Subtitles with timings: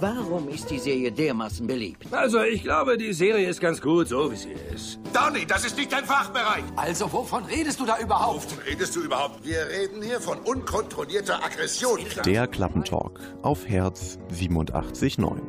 [0.00, 2.06] Warum ist die Serie dermaßen beliebt?
[2.12, 5.00] Also, ich glaube, die Serie ist ganz gut, so wie sie ist.
[5.12, 6.62] Donny, das ist nicht dein Fachbereich.
[6.76, 8.44] Also, wovon redest du da überhaupt?
[8.44, 9.44] Wovon redest du überhaupt?
[9.44, 11.98] Wir reden hier von unkontrollierter Aggression.
[12.24, 15.40] Der Klappentalk auf Herz 87.9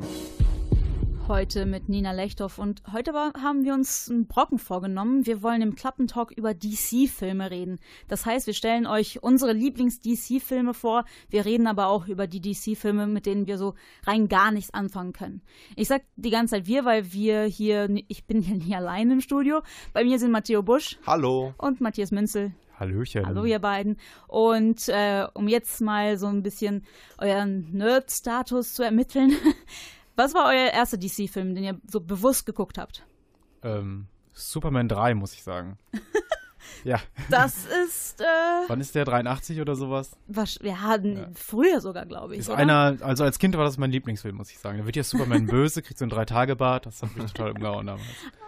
[1.30, 5.28] heute mit Nina Lechthoff und heute war, haben wir uns einen Brocken vorgenommen.
[5.28, 7.80] Wir wollen im Klappentalk über DC-Filme reden.
[8.08, 11.06] Das heißt, wir stellen euch unsere Lieblings-DC-Filme vor.
[11.30, 13.76] Wir reden aber auch über die DC-Filme, mit denen wir so
[14.08, 15.42] rein gar nichts anfangen können.
[15.76, 19.22] Ich sag die ganze Zeit wir, weil wir hier, ich bin hier nicht allein im
[19.22, 19.62] Studio.
[19.94, 20.98] Bei mir sind Matteo Busch.
[21.06, 21.54] Hallo.
[21.60, 22.54] Und Matthias Münzel.
[22.80, 23.26] Hallöchen.
[23.26, 23.98] Hallo ihr beiden.
[24.28, 26.86] Und äh, um jetzt mal so ein bisschen
[27.18, 29.34] euren Nerd-Status zu ermitteln,
[30.20, 33.06] Was war euer erster DC-Film, den ihr so bewusst geguckt habt?
[33.64, 35.78] Ähm, Superman 3, muss ich sagen.
[36.84, 37.00] ja.
[37.30, 38.20] Das ist.
[38.20, 38.26] Äh,
[38.68, 39.06] Wann ist der?
[39.06, 40.18] 83 oder sowas?
[40.28, 41.30] Was, ja, ja.
[41.34, 42.42] früher sogar, glaube ich.
[42.42, 42.58] Ist oder?
[42.58, 44.80] einer, also als Kind war das mein Lieblingsfilm, muss ich sagen.
[44.80, 46.86] Da wird ja Superman böse, kriegt so ein Drei-Tage-Bart.
[46.86, 48.06] Das hat mich total umgehauen damals.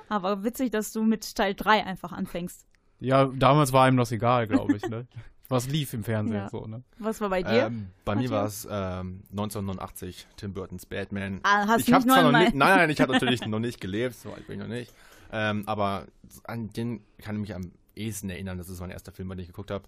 [0.10, 2.66] Aber witzig, dass du mit Teil 3 einfach anfängst.
[3.00, 4.84] Ja, damals war ihm das egal, glaube ich.
[4.90, 5.08] Ne?
[5.52, 6.38] was lief im Fernsehen.
[6.38, 6.50] Ja.
[6.50, 6.84] So, ne?
[6.98, 7.68] Was war bei dir?
[7.68, 8.32] Ähm, bei Matthias?
[8.32, 11.40] mir war es ähm, 1989, Tim Burtons Batman.
[11.44, 14.16] Ah, hast ich du nicht noch nicht, Nein, nein, ich habe natürlich noch nicht gelebt,
[14.16, 14.94] so alt bin ich noch nicht.
[15.32, 16.08] Ähm, aber
[16.44, 18.58] an den kann ich mich am ehesten erinnern.
[18.58, 19.86] Das ist mein erster Film, den ich geguckt habe.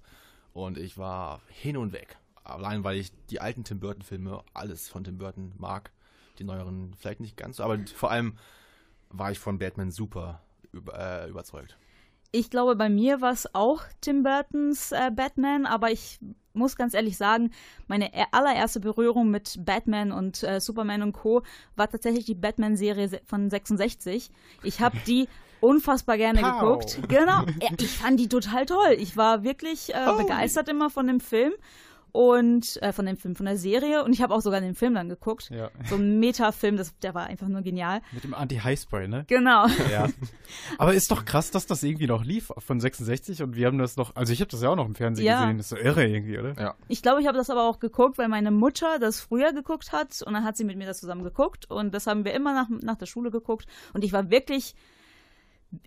[0.54, 2.18] Und ich war hin und weg.
[2.44, 5.92] Allein, weil ich die alten Tim Burton-Filme, alles von Tim Burton mag.
[6.40, 8.38] Die neueren vielleicht nicht ganz so, aber vor allem
[9.10, 10.42] war ich von Batman super
[10.72, 11.78] über, äh, überzeugt.
[12.36, 16.20] Ich glaube, bei mir war es auch Tim Burtons äh, Batman, aber ich
[16.54, 17.52] muss ganz ehrlich sagen,
[17.88, 21.44] meine allererste Berührung mit Batman und äh, Superman und Co.
[21.76, 24.32] war tatsächlich die Batman-Serie von 66.
[24.64, 25.28] Ich habe die
[25.62, 26.60] unfassbar gerne Pow.
[26.60, 27.00] geguckt.
[27.08, 27.46] Genau,
[27.78, 28.96] ich fand die total toll.
[28.98, 30.18] Ich war wirklich äh, oh.
[30.18, 31.54] begeistert immer von dem Film
[32.14, 34.04] und äh, von dem Film, von der Serie.
[34.04, 35.50] Und ich habe auch sogar den Film dann geguckt.
[35.50, 35.72] Ja.
[35.90, 38.02] So ein Metafilm, das, der war einfach nur genial.
[38.12, 39.26] Mit dem Anti-Highspray, ne?
[39.28, 39.66] Genau.
[39.92, 40.08] Ja.
[40.78, 43.98] Aber ist doch krass, dass das irgendwie noch lief von 66 und wir haben das
[43.98, 45.42] noch, also ich habe das ja auch noch im Fernsehen ja.
[45.42, 45.58] gesehen.
[45.58, 46.54] Das ist so irre irgendwie, oder?
[46.62, 46.76] Ja.
[46.88, 50.22] Ich glaube, ich habe das aber auch geguckt, weil meine Mutter das früher geguckt hat
[50.22, 52.70] und dann hat sie mit mir das zusammen geguckt und das haben wir immer nach,
[52.70, 54.76] nach der Schule geguckt und ich war wirklich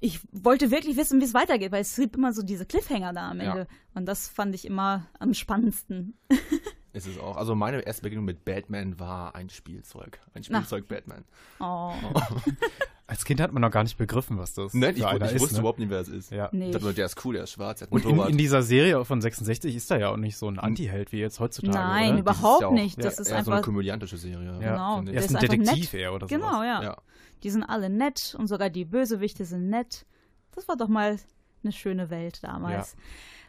[0.00, 3.30] ich wollte wirklich wissen, wie es weitergeht, weil es gibt immer so diese Cliffhanger da
[3.30, 3.58] am Ende.
[3.60, 3.66] Ja.
[3.94, 6.18] Und das fand ich immer am spannendsten.
[6.96, 7.36] Ist es auch.
[7.36, 10.18] Also meine erste Begegnung mit Batman war ein Spielzeug.
[10.32, 10.88] Ein Spielzeug Ach.
[10.88, 11.24] Batman.
[11.60, 11.92] Oh.
[13.06, 15.56] Als Kind hat man noch gar nicht begriffen, was das Nein, ich, ich ist, wusste
[15.56, 15.60] ne?
[15.60, 16.32] überhaupt nicht, wer es ist.
[16.32, 16.48] Ja.
[16.52, 16.66] Nee.
[16.66, 19.04] Ich dachte, der ist cool, der ist schwarz, der hat Und in, in, dieser Serie
[19.04, 21.76] von 66 ist er ja auch nicht so ein Anti-Held wie jetzt heutzutage.
[21.76, 22.20] Nein, oder?
[22.20, 22.98] überhaupt ja nicht.
[23.04, 24.58] Das ja, ist einfach so eine komödiantische Serie.
[24.60, 25.02] Ja.
[25.02, 25.12] Genau.
[25.12, 26.34] Er ist ein Detektiv eher oder so.
[26.34, 26.82] Genau, ja.
[26.82, 26.96] ja.
[27.42, 30.06] Die sind alle nett und sogar die Bösewichte sind nett.
[30.52, 31.18] Das war doch mal
[31.62, 32.94] eine schöne Welt damals.
[32.94, 32.98] Ja.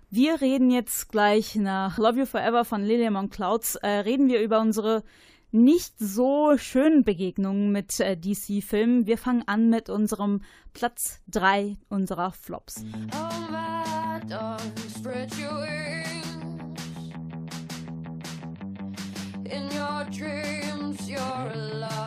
[0.09, 4.41] Wir reden jetzt gleich nach Love You Forever von Lilian on Clouds, äh, reden wir
[4.41, 5.03] über unsere
[5.51, 9.05] nicht so schönen Begegnungen mit äh, DC-Filmen.
[9.05, 12.85] Wir fangen an mit unserem Platz 3 unserer Flops.
[12.85, 14.61] Oh my dog,
[14.97, 16.77] spread your wings.
[19.43, 22.06] In your dreams, you're alive.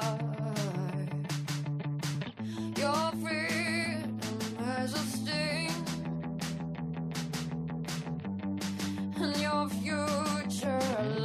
[9.68, 11.19] Future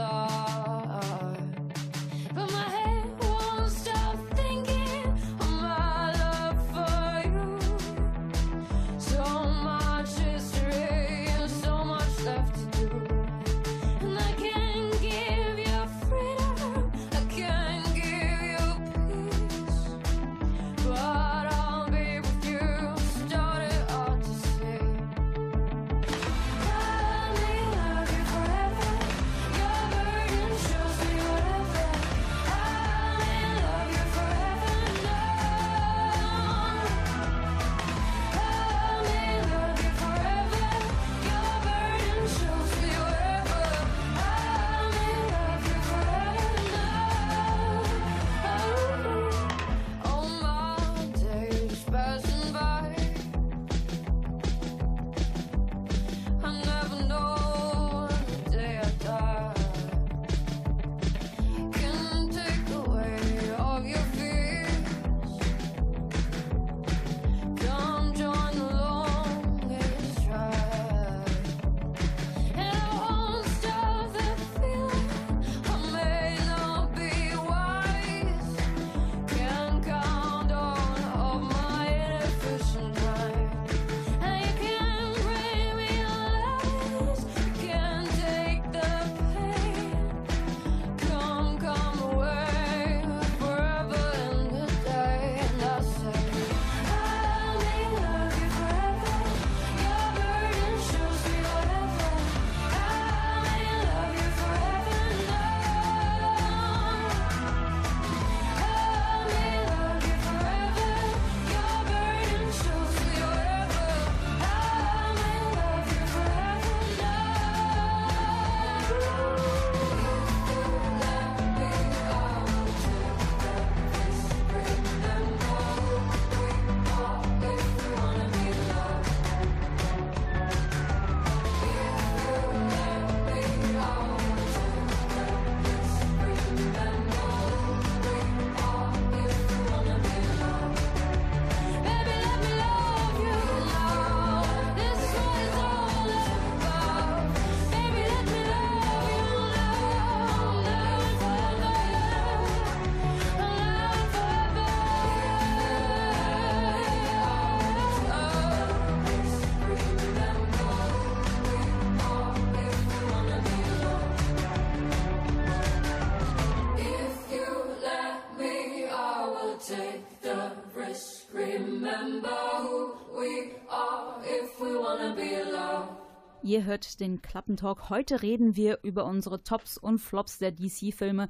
[176.45, 177.89] Ihr hört den Klappentalk.
[177.89, 181.27] Heute reden wir über unsere Tops und Flops der DC-Filme.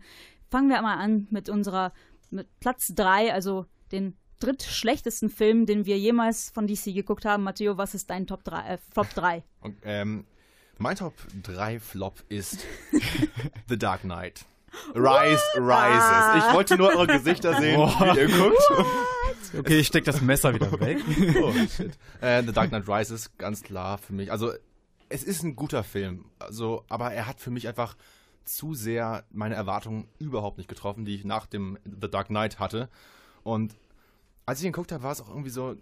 [0.50, 1.94] Fangen wir einmal an mit unserer
[2.32, 7.44] mit Platz 3, also den drittschlechtesten Film, den wir jemals von DC geguckt haben.
[7.44, 9.44] Matteo, was ist dein Top 3, äh, Flop 3?
[9.62, 10.26] Und, ähm,
[10.80, 11.14] mein Top
[11.44, 12.66] 3 Flop ist
[13.70, 14.44] The Dark Knight.
[14.94, 16.44] Rise Rises.
[16.46, 19.58] Ich wollte nur eure Gesichter sehen, wie ihr guckt.
[19.58, 20.98] Okay, ich steck das Messer wieder weg.
[21.42, 21.98] oh, shit.
[22.20, 24.30] Äh, The Dark Knight Rises, ganz klar für mich.
[24.30, 24.52] Also,
[25.10, 26.26] es ist ein guter Film.
[26.40, 27.96] Also, aber er hat für mich einfach
[28.44, 32.90] zu sehr meine Erwartungen überhaupt nicht getroffen, die ich nach dem The Dark Knight hatte.
[33.44, 33.76] Und
[34.46, 35.76] als ich ihn geguckt habe, war es auch irgendwie so,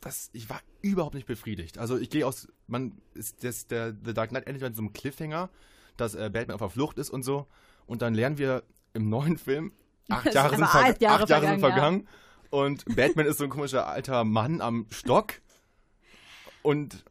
[0.00, 1.78] dass ich war überhaupt nicht befriedigt.
[1.78, 4.92] Also ich gehe aus, man ist das, der The Dark Knight endet mit so einem
[4.92, 5.50] Cliffhanger,
[5.96, 7.46] dass äh, Batman auf der Flucht ist und so.
[7.86, 8.62] Und dann lernen wir
[8.94, 9.72] im neuen Film,
[10.08, 12.00] acht Jahre, sind, acht Jahre, acht Jahre vergangen, sind vergangen.
[12.04, 12.58] Ja.
[12.58, 15.34] Und Batman ist so ein komischer alter Mann am Stock.
[16.62, 17.04] Und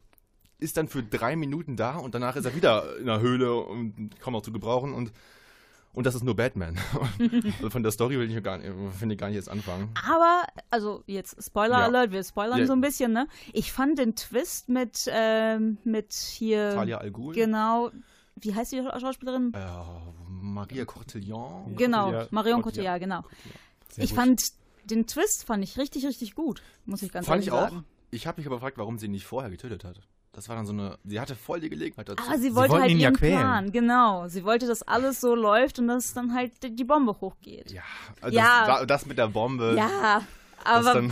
[0.58, 4.18] ist dann für drei Minuten da und danach ist er wieder in der Höhle und
[4.20, 5.12] kaum noch zu gebrauchen und
[5.92, 6.78] und das ist nur Batman.
[7.56, 9.88] also von der Story will ich gar nicht, finde ich gar nicht jetzt anfangen.
[10.06, 11.84] Aber, also jetzt Spoiler ja.
[11.86, 12.66] Alert, wir spoilern ja.
[12.66, 13.26] so ein bisschen, ne?
[13.54, 16.72] Ich fand den Twist mit, ähm, mit hier.
[16.74, 17.34] Talia Al Ghul.
[17.34, 17.90] Genau.
[18.38, 19.54] Wie heißt die Schauspielerin?
[19.54, 19.66] Äh,
[20.28, 21.74] Maria Cortillon.
[21.76, 23.22] Genau, Marion Cotillard, genau.
[23.96, 24.18] ich gut.
[24.18, 24.42] fand
[24.84, 27.60] den Twist fand ich richtig, richtig gut, muss ich ganz fand ehrlich sagen.
[27.60, 27.92] Fand ich auch.
[28.10, 30.00] Ich habe mich aber gefragt, warum sie ihn nicht vorher getötet hat.
[30.36, 32.22] Das war dann so eine, sie hatte voll die Gelegenheit dazu.
[32.22, 34.28] Aber sie wollte sie halt ihn ihren ja Plan, genau.
[34.28, 37.72] Sie wollte, dass alles so läuft und dass dann halt die Bombe hochgeht.
[37.72, 37.80] Ja,
[38.20, 38.66] also ja.
[38.66, 39.74] Das, das, mit der Bombe.
[39.78, 40.20] Ja,
[40.62, 41.04] aber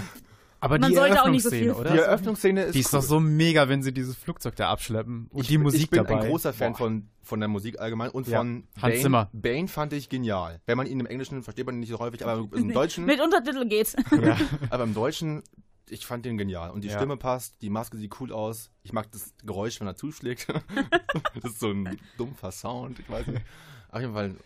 [0.60, 1.92] aber Man die Eröffnungsszene, so oder?
[1.92, 3.00] Die Eröffnungsszene ist Die ist cool.
[3.00, 6.02] doch so mega, wenn sie dieses Flugzeug da abschleppen und ich, die Musik dabei.
[6.02, 6.24] Ich bin dabei.
[6.24, 8.38] ein großer Fan von, von der Musik allgemein und ja.
[8.38, 9.02] von Hans Bane.
[9.02, 9.30] Zimmer.
[9.32, 10.60] Bane fand ich genial.
[10.64, 13.04] Wenn man ihn im Englischen versteht man ihn nicht so häufig, aber im Deutschen...
[13.04, 13.94] Mit Untertitel geht's.
[14.10, 14.38] Ja.
[14.70, 15.42] aber im Deutschen
[15.88, 16.70] ich fand den genial.
[16.70, 16.96] Und die ja.
[16.96, 18.70] Stimme passt, die Maske sieht cool aus.
[18.82, 20.48] Ich mag das Geräusch, wenn er zuschlägt.
[21.34, 23.44] das ist so ein dumpfer Sound, ich weiß nicht.
[23.90, 24.36] Auf jeden Fall,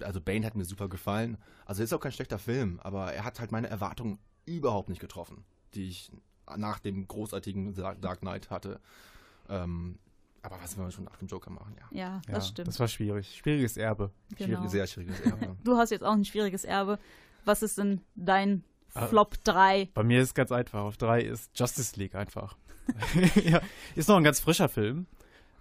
[0.00, 1.38] also Bane hat mir super gefallen.
[1.64, 5.44] Also ist auch kein schlechter Film, aber er hat halt meine Erwartungen überhaupt nicht getroffen,
[5.74, 6.10] die ich
[6.56, 8.80] nach dem großartigen Dark Knight hatte.
[9.48, 9.98] Ähm,
[10.42, 11.88] aber was wollen wir schon nach dem Joker machen, ja.
[11.90, 12.68] Ja, das ja, stimmt.
[12.68, 13.36] Das war schwierig.
[13.36, 14.12] Schwieriges Erbe.
[14.36, 14.58] Genau.
[14.58, 15.56] Schwierig, sehr schwieriges Erbe.
[15.64, 17.00] Du hast jetzt auch ein schwieriges Erbe.
[17.44, 18.62] Was ist denn dein.
[18.96, 19.90] Flop 3.
[19.94, 20.80] Bei mir ist es ganz einfach.
[20.80, 22.56] Auf 3 ist Justice League einfach.
[23.44, 23.60] ja,
[23.94, 25.06] ist noch ein ganz frischer Film.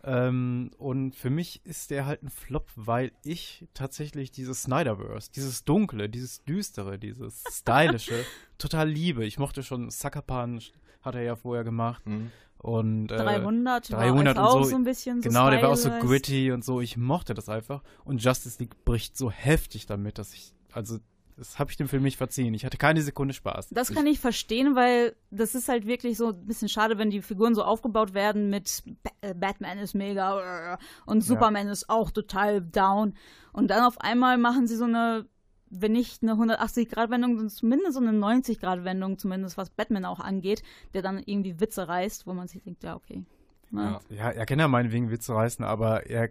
[0.03, 5.65] Ähm, und für mich ist der halt ein Flop, weil ich tatsächlich dieses Snyderverse, dieses
[5.65, 8.23] Dunkle, dieses Düstere, dieses Stylische
[8.59, 9.25] total liebe.
[9.25, 12.05] Ich mochte schon Sucker Punch, hat er ja vorher gemacht.
[12.05, 12.31] Mhm.
[12.59, 14.69] Und, äh, 300, 300 war und so.
[14.69, 16.81] so ein bisschen so Genau, der war auch so gritty und so.
[16.81, 17.83] Ich mochte das einfach.
[18.03, 20.99] Und Justice League bricht so heftig damit, dass ich, also
[21.37, 22.53] das habe ich dem Film nicht verziehen.
[22.53, 23.69] Ich hatte keine Sekunde Spaß.
[23.69, 27.21] Das kann ich verstehen, weil das ist halt wirklich so ein bisschen schade, wenn die
[27.21, 28.83] Figuren so aufgebaut werden mit
[29.21, 31.73] äh, Batman ist mega und Superman ja.
[31.73, 33.15] ist auch total down.
[33.51, 35.25] Und dann auf einmal machen sie so eine,
[35.69, 40.63] wenn nicht eine 180-Grad-Wendung, zumindest so eine 90-Grad-Wendung, zumindest was Batman auch angeht,
[40.93, 43.25] der dann irgendwie Witze reißt, wo man sich denkt, ja, okay.
[43.71, 46.29] Ja, ja er kann ja meinetwegen Witze reißen, aber er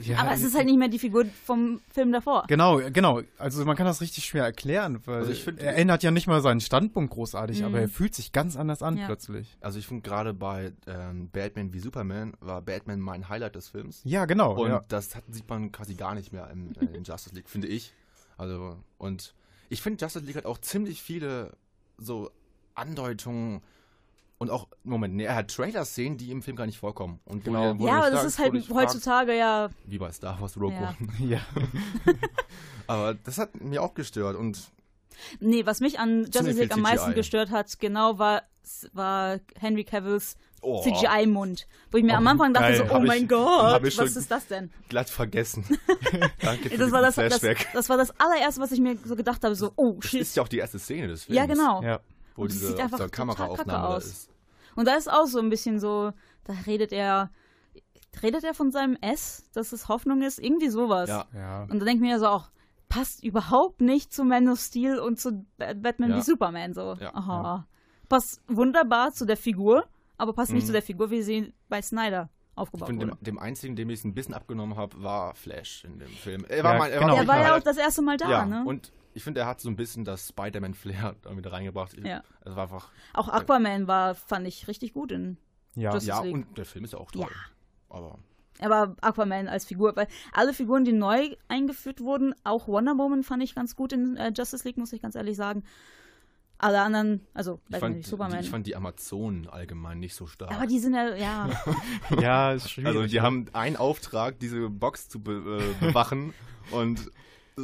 [0.00, 2.44] ja, aber es ist halt nicht mehr die Figur vom Film davor.
[2.48, 3.22] Genau, genau.
[3.38, 6.40] Also man kann das richtig schwer erklären, weil also find, er ändert ja nicht mal
[6.40, 7.66] seinen Standpunkt großartig, mhm.
[7.66, 9.06] aber er fühlt sich ganz anders an ja.
[9.06, 9.56] plötzlich.
[9.60, 14.00] Also ich finde gerade bei ähm, Batman wie Superman war Batman mein Highlight des Films.
[14.04, 14.54] Ja, genau.
[14.60, 14.84] Und ja.
[14.88, 17.94] das hat, sieht man quasi gar nicht mehr in, äh, in Justice League, finde ich.
[18.36, 19.34] Also und
[19.68, 21.56] ich finde Justice League hat auch ziemlich viele
[21.98, 22.30] so
[22.74, 23.62] Andeutungen
[24.40, 27.20] und auch, Moment, nee, er hat Trailer-Szenen, die im Film gar nicht vorkommen.
[27.26, 27.74] Und genau.
[27.74, 29.68] ja, aber das ist halt heutzutage ja.
[29.84, 30.94] Wie bei Star Wars Rogue ja.
[30.98, 31.10] One.
[31.30, 31.40] ja.
[32.86, 34.72] aber das hat mir auch gestört und.
[35.40, 38.44] Nee, was mich an Justice League am meisten gestört hat, genau, war,
[38.94, 40.82] war Henry Cavills oh.
[40.84, 41.66] CGI-Mund.
[41.90, 42.86] Wo ich mir oh, am Anfang dachte geil.
[42.88, 44.70] so, oh mein ich, Gott, was ist das denn?
[44.88, 45.66] Glatt vergessen.
[46.40, 47.42] Danke für das war das, das,
[47.74, 50.22] das, war das allererste, was ich mir so gedacht habe, so, oh shit.
[50.22, 51.36] Das ist ja auch die erste Szene des Films.
[51.36, 51.82] Ja, genau.
[51.82, 52.00] Ja.
[52.36, 54.06] Wo und diese sieht einfach Kameraaufnahme aus.
[54.06, 54.29] ist.
[54.76, 56.12] Und da ist auch so ein bisschen so,
[56.44, 57.30] da redet er,
[58.22, 61.08] redet er von seinem S, dass es Hoffnung ist, irgendwie sowas.
[61.08, 61.26] Ja.
[61.34, 61.62] ja.
[61.62, 62.50] Und da denkt mir ja so auch,
[62.88, 66.16] passt überhaupt nicht zu Man of Steel und zu Batman ja.
[66.16, 66.96] wie Superman so.
[67.00, 67.14] Ja.
[67.14, 67.66] Aha.
[68.08, 69.86] Passt wunderbar zu der Figur,
[70.18, 70.56] aber passt mhm.
[70.56, 73.90] nicht zu der Figur, wie sie bei Snyder aufgebaut ich finde, dem, dem, einzigen, dem
[73.90, 76.44] ich es ein bisschen abgenommen habe, war Flash in dem Film.
[76.48, 77.12] Er war, ja, mal, er genau.
[77.12, 78.64] war, er war ja auch das erste Mal da, ja, ne?
[78.66, 81.94] Und ich finde, er hat so ein bisschen das Spider-Man-Flair damit reingebracht.
[82.02, 82.22] Ja.
[82.40, 82.88] Es war einfach.
[83.12, 85.36] Auch Aquaman war, fand ich richtig gut in
[85.74, 85.92] ja.
[85.92, 86.32] Justice ja, League.
[86.34, 87.28] und der Film ist ja auch toll.
[87.30, 87.94] Ja.
[87.94, 88.18] Aber.
[88.60, 93.42] Aber Aquaman als Figur, weil alle Figuren, die neu eingeführt wurden, auch Wonder Woman fand
[93.42, 95.62] ich ganz gut in äh, Justice League, muss ich ganz ehrlich sagen.
[96.56, 98.40] Alle anderen, also Ich fand, die, Superman.
[98.40, 100.52] ich fand die Amazonen allgemein nicht so stark.
[100.52, 101.48] aber die sind ja, ja,
[102.20, 102.88] Ja, ist schwierig.
[102.88, 106.32] also die haben einen Auftrag, diese Box zu be äh, bewachen
[106.70, 107.10] und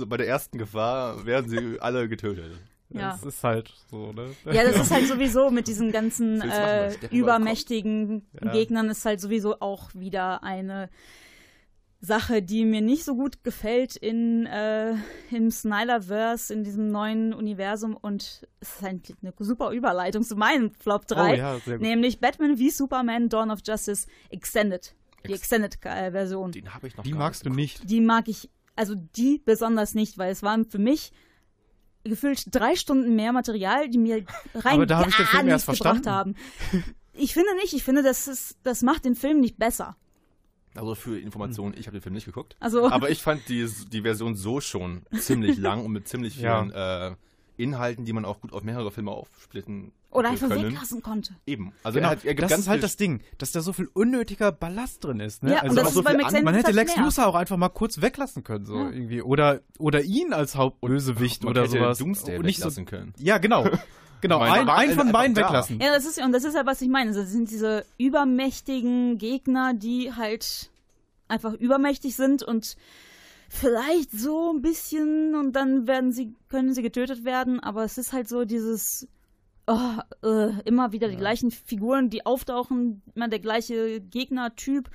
[0.05, 2.53] bei der ersten Gefahr werden sie alle getötet.
[2.91, 3.13] ja.
[3.13, 4.27] Das ist halt so, ne?
[4.45, 8.53] Ja, das ist halt sowieso mit diesen ganzen äh, übermächtigen Ja.
[8.53, 10.91] Gegnern ist halt sowieso auch wieder eine
[12.01, 14.95] Sache, die mir nicht so gut gefällt in äh,
[15.31, 20.71] im Snyderverse, in diesem neuen Universum und es ist eigentlich eine super Überleitung zu meinem
[20.75, 26.53] Flop 3, Oh ja, nämlich Batman wie Superman Dawn of Justice Extended, die Ex- Extended-Version.
[26.53, 27.89] Den habe ich noch Die gar magst du nicht.
[27.91, 31.13] Die mag ich, also die besonders nicht, weil es waren für mich
[32.05, 35.47] gefühlt drei Stunden mehr Material, die mir rein Aber da hab ich den gar Film
[35.47, 36.37] nichts erst gebracht verstanden.
[36.73, 36.85] haben.
[37.15, 39.97] Ich finde nicht, ich finde, das, ist, das macht den Film nicht besser.
[40.75, 42.55] Also für Informationen, ich habe den Film nicht geguckt.
[42.61, 46.61] Also, Aber ich fand die, die Version so schon ziemlich lang und mit ziemlich Ja.
[46.63, 47.17] vielen äh,
[47.57, 50.73] Inhalten, die man auch gut auf mehrere Filme aufsplitten oder einfach können.
[50.73, 51.35] weglassen konnte.
[51.47, 51.73] Eben.
[51.83, 53.89] Also Genau, er hat, er das ganz ist halt das Ding, dass da so viel
[53.93, 55.43] unnötiger Ballast drin ist.
[55.43, 55.51] Ne?
[55.53, 56.97] Ja, und also das auch so ist viel an- Extended man hätte halt Lex.
[56.97, 58.91] Luthor auch einfach mal kurz weglassen können, so Ja.
[58.91, 59.23] irgendwie.
[59.23, 61.99] Oder, oder ihn als Hauptbösewicht oder hätte sowas.
[61.99, 63.13] Doomsday Und nicht so, weglassen können.
[63.19, 63.69] ja, genau.
[64.23, 65.79] Genau, ein, ein halt von beiden weglassen.
[65.79, 67.13] Ja, das ist und das ist ja, was ich meine.
[67.13, 70.71] Das sind diese übermächtigen Gegner, die halt
[71.29, 72.77] einfach übermächtig sind und
[73.49, 78.13] vielleicht so ein bisschen und dann werden sie, können sie getötet werden, aber es ist
[78.13, 79.09] halt so dieses
[79.67, 84.91] oh, äh, immer wieder die gleichen Figuren, die auftauchen, immer der gleiche Gegnertyp.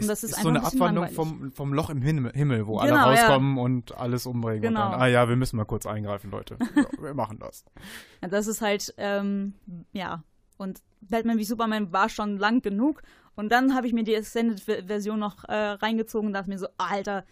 [0.00, 2.66] Und das ist, ist einfach so eine ein Abwandlung vom, vom Loch im Himmel, Himmel
[2.66, 3.26] wo Genau, alle ja.
[3.26, 4.62] rauskommen und alles umbringen.
[4.62, 4.86] Genau.
[4.86, 6.58] Und dann, ah ja, wir müssen mal kurz eingreifen, Leute.
[6.74, 7.64] Ja, wir machen das.
[8.20, 9.54] Ja, das ist halt, ähm,
[9.92, 10.24] ja.
[10.56, 13.02] Und Batman wie Superman war schon lang genug.
[13.36, 17.24] Und dann habe ich mir die Extended-Version noch äh, reingezogen und dachte mir so, Alter,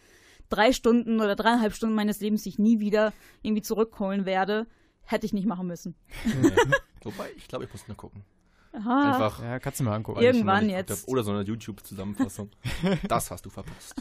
[0.53, 4.67] drei Stunden oder dreieinhalb Stunden meines Lebens, die ich nie wieder irgendwie zurückholen werde,
[5.05, 5.95] hätte ich nicht machen müssen.
[7.03, 8.23] Wobei, ich glaube, ich muss nur gucken.
[8.73, 9.13] Aha.
[9.13, 9.43] Einfach.
[9.43, 10.21] Ja, kannst du mal angucken.
[10.21, 11.03] Irgendwann jetzt.
[11.03, 11.09] hab.
[11.09, 12.51] Oder so eine YouTube-Zusammenfassung.
[13.09, 13.95] das hast du verpasst.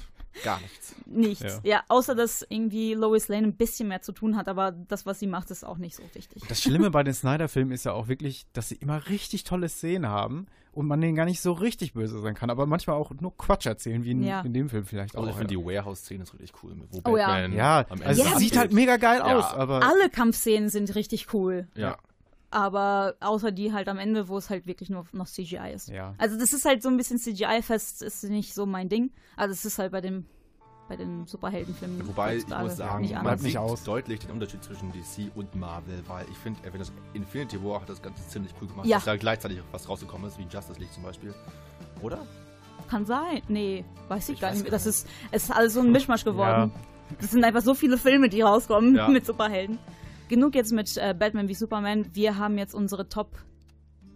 [0.46, 0.96] Gar nichts.
[1.06, 1.44] Nichts.
[1.44, 1.60] Ja.
[1.64, 1.84] Ja.
[1.90, 5.28] außer dass irgendwie Lois Lane ein bisschen mehr zu tun hat, aber das, was sie
[5.28, 6.42] macht, ist auch nicht so wichtig.
[6.48, 10.08] Das Schlimme bei den Snyder-Filmen ist ja auch wirklich, dass sie immer richtig tolle Szenen
[10.08, 13.36] haben und man denen gar nicht so richtig böse sein kann, aber manchmal auch nur
[13.36, 14.40] Quatsch erzählen, wie in, Ja.
[14.40, 15.32] in dem Film vielleicht Also auch.
[15.34, 15.60] ich finde ja.
[15.60, 16.78] die Warehouse-Szene ist richtig cool.
[16.92, 17.28] Wo Oh ja.
[17.28, 19.38] Batman ja, am Ende also Ja, es sieht halt mega geil Ja.
[19.38, 21.68] aus, aber Alle Kampfszenen sind richtig cool.
[21.76, 21.98] Ja.
[22.52, 25.88] Aber außer die halt am Ende, wo es halt wirklich nur noch CGI ist.
[25.88, 26.14] Ja.
[26.18, 29.12] Also das ist halt so ein bisschen CGI-fest, ist nicht so mein Ding.
[29.38, 30.26] Also es ist halt bei dem
[30.90, 32.06] bei den Superheldenfilmen.
[32.06, 33.84] Wobei, ich muss sagen, nicht man nicht sieht aus.
[33.86, 38.02] deutlich den Unterschied zwischen DC und Marvel, weil ich finde, Avengers Infinity War hat das
[38.02, 38.98] Ganze ziemlich cool gemacht, Ja.
[38.98, 41.34] dass da gleichzeitig was rausgekommen ist, wie Justice League zum Beispiel.
[42.02, 42.26] Oder?
[42.90, 43.42] Kann sein.
[43.48, 45.94] Nee, weiß ich, Ich gar weiß nicht gar Das ist, es ist alles so ein
[45.94, 46.74] Mischmasch geworden.
[46.76, 47.16] Ja.
[47.22, 49.08] Das sind einfach so viele Filme, die rauskommen Ja.
[49.08, 49.80] mit Superhelden.
[50.32, 52.06] Genug jetzt mit äh, Batman wie Superman.
[52.16, 53.38] Wir haben jetzt unsere Top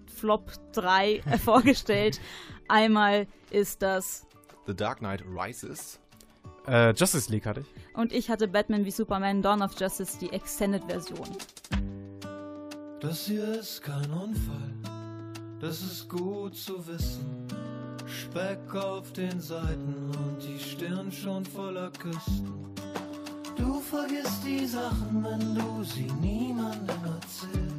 [0.08, 2.22] Flop 3 äh, vorgestellt.
[2.70, 4.26] Einmal ist das
[4.66, 6.00] The Dark Knight Rises.
[6.68, 7.96] äh, Justice League hatte ich.
[7.98, 11.28] und ich hatte Batman wie Superman Dawn of Justice, die Extended-Version.
[13.02, 14.74] Das hier ist kein Unfall,
[15.60, 17.46] das ist gut zu wissen.
[18.08, 22.74] Speck auf den Seiten und die Stirn schon voller Küsten.
[23.56, 27.76] Du vergisst die Sachen, wenn du sie niemandem erzählst.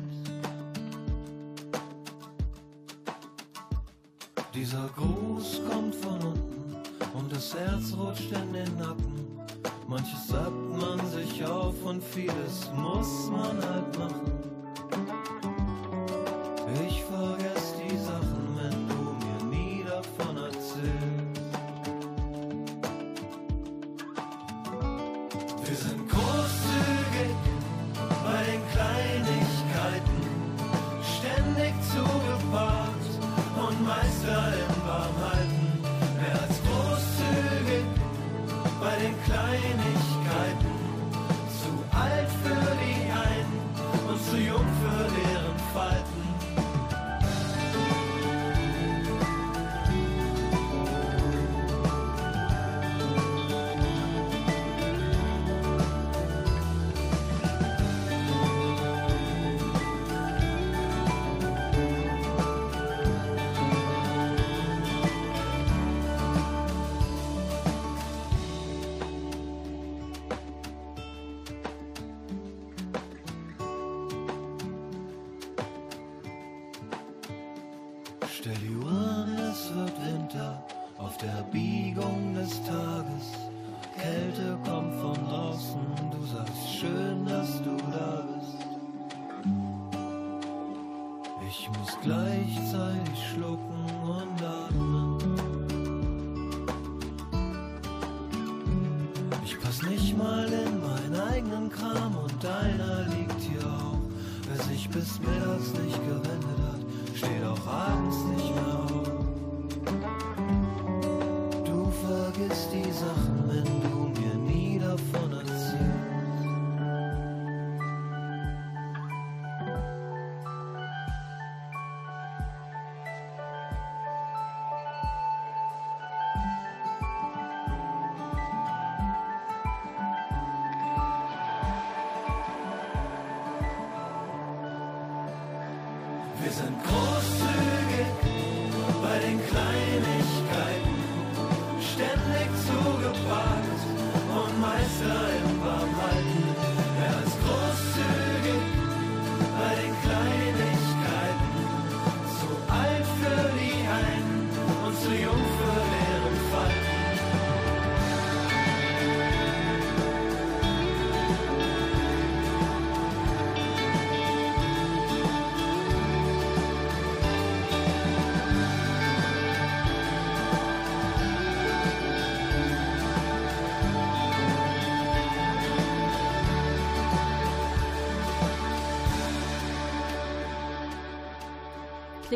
[4.55, 6.77] Dieser Gruß kommt von unten
[7.15, 9.41] und das Herz rutscht in den Nacken.
[9.89, 14.33] Manches sagt man sich auf und vieles muss man halt machen.
[16.89, 17.46] Ich vergess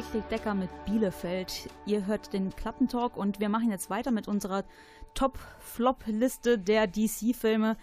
[0.03, 1.69] Klick, Decker mit Bielefeld.
[1.85, 4.65] Ihr hört den Klappentalk und wir machen jetzt weiter mit unserer
[5.15, 7.77] Top-Flop-Liste der DC-Filme.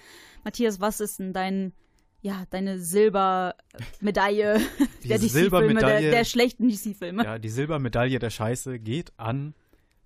[0.43, 1.73] Matthias, was ist denn dein,
[2.21, 4.59] ja, deine Silbermedaille
[5.03, 7.23] der DC-Filme, der, Silbermedaille- der schlechten DC-Filme?
[7.23, 9.53] Ja, die Silbermedaille der Scheiße geht an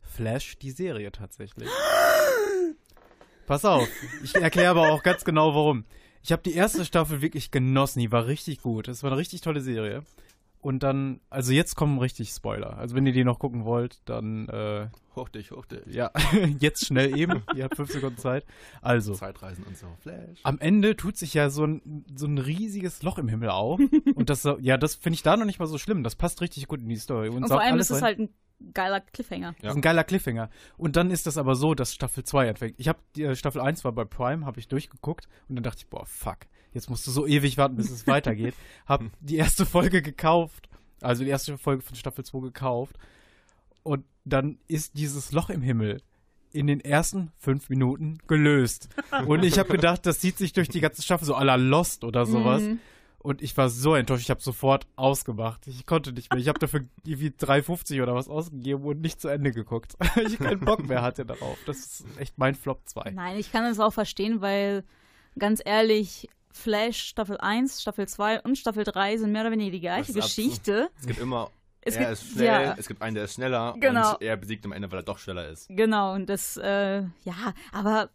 [0.01, 1.69] Flash, die Serie tatsächlich.
[3.47, 3.87] Pass auf,
[4.23, 5.85] ich erkläre aber auch ganz genau warum.
[6.23, 8.87] Ich habe die erste Staffel wirklich genossen, die war richtig gut.
[8.89, 10.03] Es war eine richtig tolle Serie.
[10.61, 12.77] Und dann, also jetzt kommen richtig Spoiler.
[12.77, 15.81] Also wenn ihr die noch gucken wollt, dann äh, Hoch dich, hoch dich.
[15.87, 16.11] ja,
[16.59, 17.43] jetzt schnell eben.
[17.55, 18.45] ihr habt fünf Sekunden Zeit.
[18.81, 19.87] Also, Zeitreisen und so.
[19.99, 20.39] Flash.
[20.43, 23.79] am Ende tut sich ja so ein, so ein riesiges Loch im Himmel auf.
[24.15, 26.03] Und das, so- ja, das finde ich da noch nicht mal so schlimm.
[26.03, 27.27] Das passt richtig gut in die Story.
[27.29, 28.29] Und, Und vor allem alles ist es halt ein
[28.73, 29.55] geiler Cliffhanger.
[29.61, 30.49] Das ist ein geiler Cliffhanger.
[30.77, 32.75] Und dann ist das aber so, dass Staffel 2 anfängt.
[32.79, 35.79] Ich habe die äh, Staffel 1 war bei Prime, habe ich durchgeguckt und dann dachte
[35.79, 36.37] ich, boah, fuck,
[36.73, 38.53] jetzt musst du so ewig warten, bis es weitergeht.
[38.85, 40.69] Hab die erste Folge gekauft,
[41.01, 42.97] also die erste Folge von Staffel 2 gekauft
[43.83, 46.01] und dann ist dieses Loch im Himmel
[46.53, 48.89] in den ersten fünf Minuten gelöst.
[49.25, 52.03] Und ich habe gedacht, das zieht sich durch die ganze Staffel so à la Lost
[52.03, 52.61] oder sowas.
[52.61, 52.79] Mhm.
[53.19, 55.67] Und ich war so enttäuscht, ich habe sofort ausgemacht.
[55.67, 56.41] Ich konnte nicht mehr.
[56.41, 59.95] Ich habe dafür irgendwie 3,50 oder was ausgegeben und nicht zu Ende geguckt.
[60.25, 61.57] ich keinen Bock mehr hatte darauf.
[61.67, 63.11] Das ist echt mein Flop 2.
[63.11, 64.83] Nein, ich kann es auch verstehen, weil
[65.37, 69.79] ganz ehrlich, Flash Staffel 1, Staffel 2 und Staffel 3 sind mehr oder weniger die
[69.81, 70.89] gleiche Geschichte.
[70.99, 71.49] Es gibt immer,
[71.81, 72.75] Es er gibt- ist schnell, ja.
[72.77, 74.13] es gibt einen, der ist schneller Genau.
[74.13, 75.67] und er besiegt am Ende, weil er doch schneller ist.
[75.69, 78.09] Genau, und das, äh, ja, aber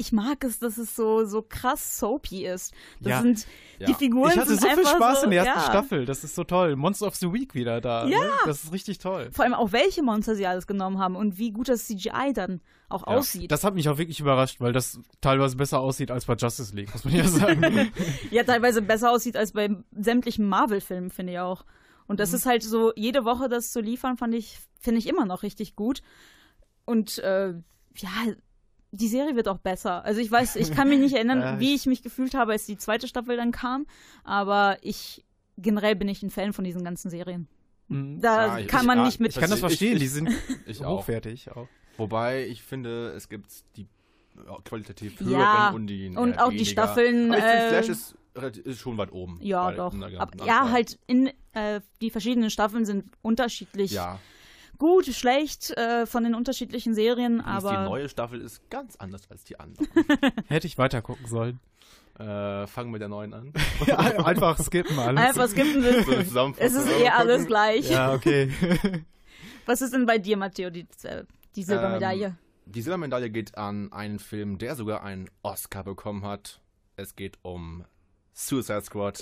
[0.00, 2.72] ich mag es, dass es so, so krass soapy ist.
[3.00, 3.20] Das Ja.
[3.22, 3.46] sind,
[3.80, 3.94] die Ja.
[3.94, 5.66] Figuren Ich hatte so viel Spaß so, in der ersten ja.
[5.66, 6.06] Staffel.
[6.06, 6.76] Das ist so toll.
[6.76, 8.06] Monster of the Week wieder da.
[8.06, 8.18] Ja.
[8.18, 8.30] Ne?
[8.46, 9.28] Das ist richtig toll.
[9.32, 12.60] Vor allem auch welche Monster sie alles genommen haben und wie gut das CGI dann
[12.88, 13.50] auch aussieht.
[13.50, 16.92] Das hat mich auch wirklich überrascht, weil das teilweise besser aussieht als bei Justice League,
[16.94, 17.90] muss man ja sagen.
[18.30, 21.64] ja, teilweise besser aussieht als bei sämtlichen Marvel-Filmen, finde ich auch.
[22.06, 22.18] Und Mhm.
[22.18, 25.42] das ist halt so, jede Woche das zu liefern, fand ich, finde ich immer noch
[25.42, 26.02] richtig gut.
[26.86, 27.48] Und äh,
[27.96, 28.10] ja,
[28.90, 30.04] die Serie wird auch besser.
[30.04, 32.52] Also ich weiß, ich kann mich nicht erinnern, Ja, wie ich- ich mich gefühlt habe,
[32.52, 33.86] als die zweite Staffel dann kam,
[34.24, 35.24] aber ich
[35.58, 37.48] generell bin ich ein Fan von diesen ganzen Serien.
[37.88, 38.20] Mhm.
[38.20, 39.32] Da Ja, ich- kann ich- man ah, nicht mit.
[39.32, 40.28] Ich kann das Ich- verstehen, ich- die sind
[40.66, 41.00] Ich auch.
[41.00, 41.68] hochwertig auch.
[41.96, 43.86] Wobei ich finde, es gibt die
[44.64, 46.70] qualitativ höheren Ja, und die und eher auch die weniger.
[46.70, 48.14] Staffeln, Aber ich finde, äh, Flash ist,
[48.64, 49.38] ist schon weit oben.
[49.42, 49.92] ja, doch.
[49.92, 54.20] Aber, ja, halt in äh, die verschiedenen Staffeln sind unterschiedlich Ja,
[54.78, 59.44] gut, schlecht äh, von den unterschiedlichen Serien, aber die neue Staffel ist ganz anders als
[59.44, 59.84] die andere.
[60.46, 61.60] Hätte ich weiter gucken sollen.
[62.18, 63.52] äh, fangen wir der neuen an.
[64.24, 65.20] Einfach skippen alles.
[65.20, 66.24] einfach skippen wir.
[66.24, 66.52] So.
[66.56, 67.90] Es ist eh alles gleich.
[67.90, 68.50] Ja, okay.
[69.66, 72.26] Was ist denn bei dir, Matteo, die, äh, die Silbermedaille?
[72.26, 72.36] Ähm,
[72.66, 76.60] die Silbermedaille geht an einen Film, der sogar einen Oscar bekommen hat.
[76.96, 77.84] Es geht um
[78.32, 79.20] Suicide Squad.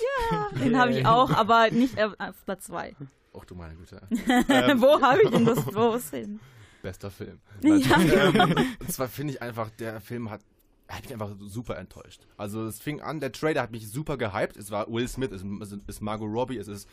[0.59, 2.95] Den habe ich auch, aber nicht auf auf Platz 2.
[3.37, 4.01] Och du meine Güte.
[4.49, 5.57] Ähm, Wo habe ich denn das?
[5.73, 6.39] Wo ist hin?
[6.81, 7.39] Bester Film.
[7.61, 7.99] Ja.
[7.99, 10.41] ähm, und zwar finde ich einfach, der Film hat,
[10.87, 12.21] hat mich einfach super enttäuscht.
[12.37, 14.57] Also es fing an, der Trailer hat mich super gehypt.
[14.57, 15.43] Es war Will Smith, es
[15.87, 16.87] ist, Margot Robbie, es ist,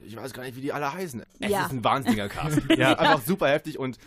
[0.00, 1.22] ich weiß gar nicht, wie die alle heißen.
[1.40, 1.64] Es Ja.
[1.66, 2.60] ist ein wahnsinniger Cast.
[2.76, 2.92] Ja.
[2.98, 3.98] Einfach super heftig und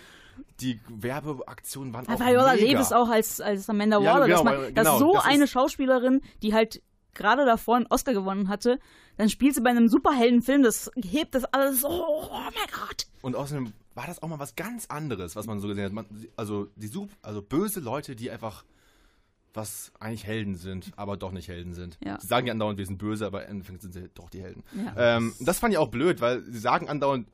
[0.61, 2.71] Die Werbeaktionen waren Ja, auch Viola mega.
[2.73, 4.27] Davis auch als, als Amanda Ja, Waller.
[4.27, 6.81] genau, dass, man, dass genau, so das eine ist- Schauspielerin, die halt
[7.13, 8.79] gerade davor einen Oscar gewonnen hatte,
[9.21, 13.05] dann spielt sie bei einem Superheldenfilm, das hebt das alles so, oh mein Gott.
[13.21, 15.93] Und außerdem war das auch mal was ganz anderes, was man so gesehen hat.
[15.93, 18.65] Man, also die Sup also böse Leute, die einfach
[19.53, 21.99] was eigentlich Helden sind, aber doch nicht Helden sind.
[22.03, 22.19] Ja.
[22.19, 24.63] Sie sagen ja andauernd, wir sind böse, aber im Endeffekt sind sie doch die Helden.
[24.73, 25.17] Ja.
[25.17, 27.27] Ähm, das fand ich auch blöd, weil sie sagen andauernd,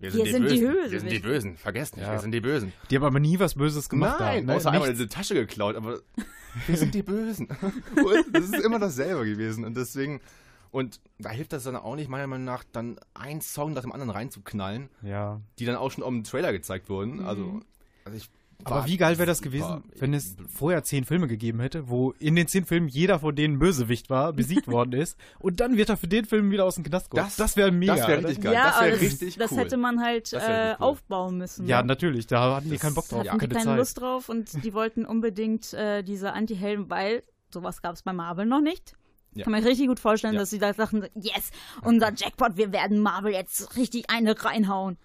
[0.00, 0.72] wir sind, Wir die, sind die Bösen.
[0.72, 1.18] Bösen, wir sind die?
[1.20, 1.56] Bösen.
[1.58, 2.12] Vergesst nicht, Ja.
[2.12, 2.72] wir sind die Bösen.
[2.90, 4.18] Die haben aber nie was Böses gemacht.
[4.18, 4.56] Nein, da, ne?
[4.56, 4.98] außer einmal Nichts.
[4.98, 6.00] diese Tasche geklaut, aber
[6.66, 7.46] wir sind die Bösen.
[8.32, 10.20] das ist immer dasselbe gewesen und deswegen
[10.70, 13.92] und da hilft das dann auch nicht, meiner Meinung nach, dann einen Song nach dem
[13.92, 15.40] anderen reinzuknallen, Ja.
[15.58, 17.24] die dann auch schon auf dem Trailer gezeigt wurden.
[17.24, 17.60] Also,
[18.04, 18.28] also ich
[18.64, 22.36] Aber wie geil wäre das gewesen, wenn es vorher zehn Filme gegeben hätte, wo in
[22.36, 25.96] den zehn Filmen jeder von denen Bösewicht war, besiegt worden ist und dann wird er
[25.96, 27.26] für den Film wieder aus dem Knast geholt.
[27.26, 27.96] Das- das wäre mega.
[27.96, 28.28] das wär oder?
[28.28, 28.52] richtig geil.
[28.52, 29.58] ja, das aber wär das, richtig das cool.
[29.58, 30.84] hätte man halt Das äh, cool.
[30.86, 31.66] aufbauen müssen.
[31.66, 31.88] Ja, ne?
[31.88, 33.20] natürlich, da hatten die Das keinen Bock drauf.
[33.26, 33.78] hatten die keine keine Zeit.
[33.78, 38.44] Lust drauf und die wollten unbedingt äh, diese Anti-Helden, weil sowas gab es bei Marvel
[38.46, 38.92] noch nicht.
[39.34, 39.44] Ja.
[39.44, 40.40] Kann mir richtig gut vorstellen, Ja.
[40.40, 41.50] dass sie da dachten, yes,
[41.82, 44.98] unser Jackpot, wir werden Marvel jetzt richtig eine reinhauen.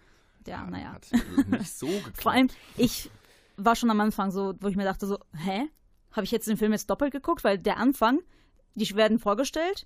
[0.47, 0.93] Ja, naja.
[0.93, 2.21] Hat also nicht so geklappt.
[2.21, 3.09] Vor allem, ich
[3.57, 5.69] war schon am Anfang so, wo ich mir dachte so, hä?
[6.11, 7.43] Habe ich jetzt den Film jetzt doppelt geguckt?
[7.43, 8.19] Weil der Anfang,
[8.75, 9.85] die werden vorgestellt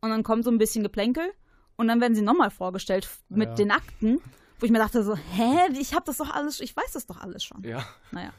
[0.00, 1.30] und dann kommt so ein bisschen Geplänkel
[1.76, 3.54] und dann werden sie nochmal vorgestellt mit Ja.
[3.54, 4.20] den Akten,
[4.60, 5.72] wo ich mir dachte so, hä?
[5.78, 7.62] Ich habe das doch alles, ich weiß das doch alles schon.
[7.64, 7.86] Ja.
[8.12, 8.30] Naja,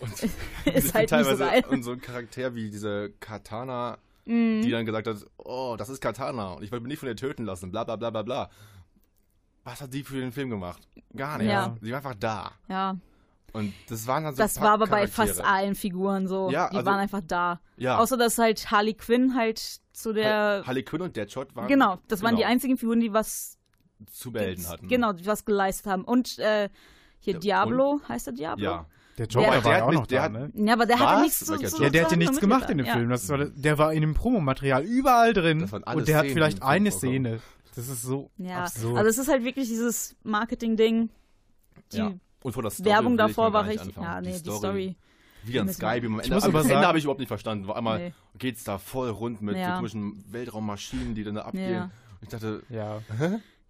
[0.00, 0.12] Und
[0.74, 1.64] ist halt nicht so geil.
[1.68, 4.62] Und so ein Charakter wie diese Katana, Mhm.
[4.62, 7.16] die dann gesagt hat, oh, das ist Katana und ich wollte mich nicht von ihr
[7.16, 8.50] töten lassen, bla bla bla bla bla.
[9.64, 10.86] Was hat die für den Film gemacht?
[11.16, 11.52] Gar nichts.
[11.52, 11.76] Ja.
[11.80, 12.52] Sie war einfach da.
[12.68, 12.96] Ja,
[13.52, 16.50] Und das waren dann so das war aber bei fast allen Figuren so.
[16.50, 17.60] Ja, die also- waren einfach da.
[17.76, 17.98] Ja.
[17.98, 20.62] Außer dass halt Harley Quinn halt zu der.
[20.66, 23.58] Harley Quinn und Deadshot waren genau, das waren die genau, einzigen Figuren, die was
[24.10, 24.88] zu melden hatten.
[24.88, 26.04] Genau, die was geleistet haben.
[26.04, 26.68] Und äh,
[27.18, 28.64] hier Diablo, heißt der Diablo?
[28.64, 28.86] Ja.
[29.18, 30.66] Der Joker der war ja hat auch noch der da, hat- ne?
[30.66, 31.22] Ja, aber der hatte Was?
[31.22, 31.82] nichts zu, zu?
[31.82, 32.92] Ja, der hatte nichts gemacht in dem ja.
[32.94, 33.10] Film.
[33.10, 35.58] Das war, der war in dem Promomaterial überall drin.
[35.60, 36.90] Das waren alle Und der hat Szenen, vielleicht die im Film eine.
[36.92, 37.40] Szene.
[37.74, 38.96] Das ist so Ja, absurd.
[38.96, 41.10] also es ist halt wirklich dieses Marketing-Ding.
[41.92, 42.12] Die Ja.
[42.42, 43.96] Und vor der Story Werbung will ich davor war richtig.
[43.96, 44.06] anfangen.
[44.06, 44.96] Ja, nee, die Story.
[45.44, 47.66] Wie an Skype, am Ich Ende, am aber Ende habe ich überhaupt nicht verstanden.
[47.68, 48.12] War einmal Nee.
[48.38, 49.70] geht's da voll rund mit Ja.
[49.70, 51.72] so komischen Weltraummaschinen, die dann da abgehen.
[51.72, 51.84] Ja.
[51.84, 51.90] Und
[52.22, 53.00] ich dachte, ja.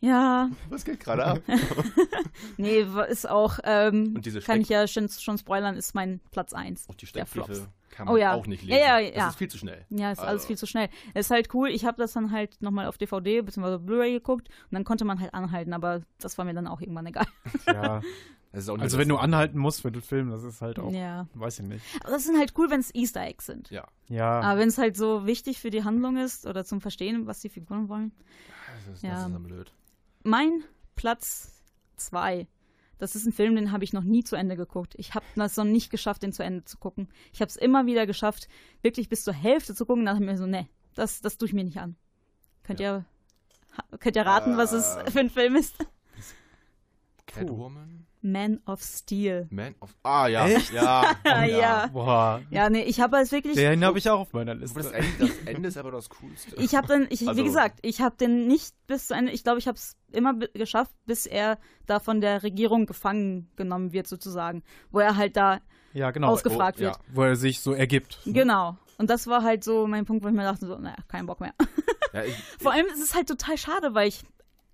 [0.01, 1.41] Ja, was geht gerade ab?
[2.57, 6.21] nee, ist auch, ähm, Und diese kann Steck- ich ja schon, schon spoilern, ist mein
[6.31, 6.87] Platz 1.
[6.87, 7.07] Und die.
[7.07, 8.35] Steckbriefe kann man Oh ja.
[8.35, 8.87] auch nicht Ja, lesen.
[8.87, 9.25] ja, ja.
[9.25, 9.85] Das ist viel zu schnell.
[9.91, 10.47] Ja, ist alles Also.
[10.47, 10.89] viel zu schnell.
[11.15, 11.69] Ist halt cool.
[11.71, 13.79] Ich habe das dann halt nochmal auf DVD bzw.
[13.79, 17.07] Blu-ray geguckt und dann konnte man halt anhalten, aber das war mir dann auch irgendwann
[17.07, 17.27] egal.
[17.67, 18.01] ja.
[18.51, 20.91] Das auch Also das- wenn du anhalten musst für den Film, das ist halt auch,
[20.91, 21.29] Ja.
[21.35, 21.85] weiß ich nicht.
[22.01, 23.69] Aber das sind halt cool, wenn es Easter Eggs sind.
[23.71, 27.27] Ja, Ja, Aber wenn es halt so wichtig für die Handlung ist oder zum Verstehen,
[27.27, 28.11] was die Figuren wollen.
[28.87, 29.11] das ist, Ja.
[29.17, 29.71] das ist dann blöd.
[30.23, 30.65] Mein
[30.97, 31.53] Platz
[31.97, 32.47] 2.
[32.99, 34.95] Das ist ein Film, den habe ich noch nie zu Ende geguckt.
[34.97, 37.09] Ich habe das noch nicht geschafft, den zu Ende zu gucken.
[37.33, 38.49] Ich habe es immer wieder geschafft,
[38.83, 40.05] wirklich bis zur Hälfte zu gucken.
[40.05, 41.95] Dann habe ich mir so, ne, das, das tue ich mir nicht an.
[42.65, 43.05] Könnt ihr
[43.77, 45.11] ha- könnt ihr raten, was es Äh.
[45.13, 45.77] für ein Film ist?
[47.27, 48.07] Catwoman?
[48.21, 49.47] Man of Steel.
[49.51, 49.95] Man of...
[50.03, 50.47] Ah, ja.
[50.49, 50.73] Echt?
[50.73, 51.15] Ja.
[51.25, 51.87] Ah, ja.
[51.93, 52.41] boah.
[52.51, 53.55] Ja, nee, ich habe es wirklich.
[53.55, 54.95] Den habe ich auch auf meiner Aber Das Liste.
[54.95, 56.57] Ende, das Ende ist aber das Coolste.
[56.57, 59.45] Ich habe dann, ich, Also- wie gesagt, ich habe den nicht bis zu Ende, ich
[59.45, 64.07] glaube, ich habe es immer geschafft, bis er da von der Regierung gefangen genommen wird,
[64.07, 64.63] sozusagen.
[64.91, 65.61] Wo er halt da
[65.93, 66.29] Ja, genau.
[66.29, 66.89] ausgefragt oh, ja.
[66.91, 66.99] wird.
[67.13, 68.19] Wo er sich so ergibt.
[68.25, 68.77] Genau.
[68.97, 71.41] Und das war halt so mein Punkt, wo ich mir dachte, so, naja, kein Bock
[71.41, 71.55] mehr.
[72.13, 74.23] ja, ich, Vor allem ist es halt total schade, weil ich,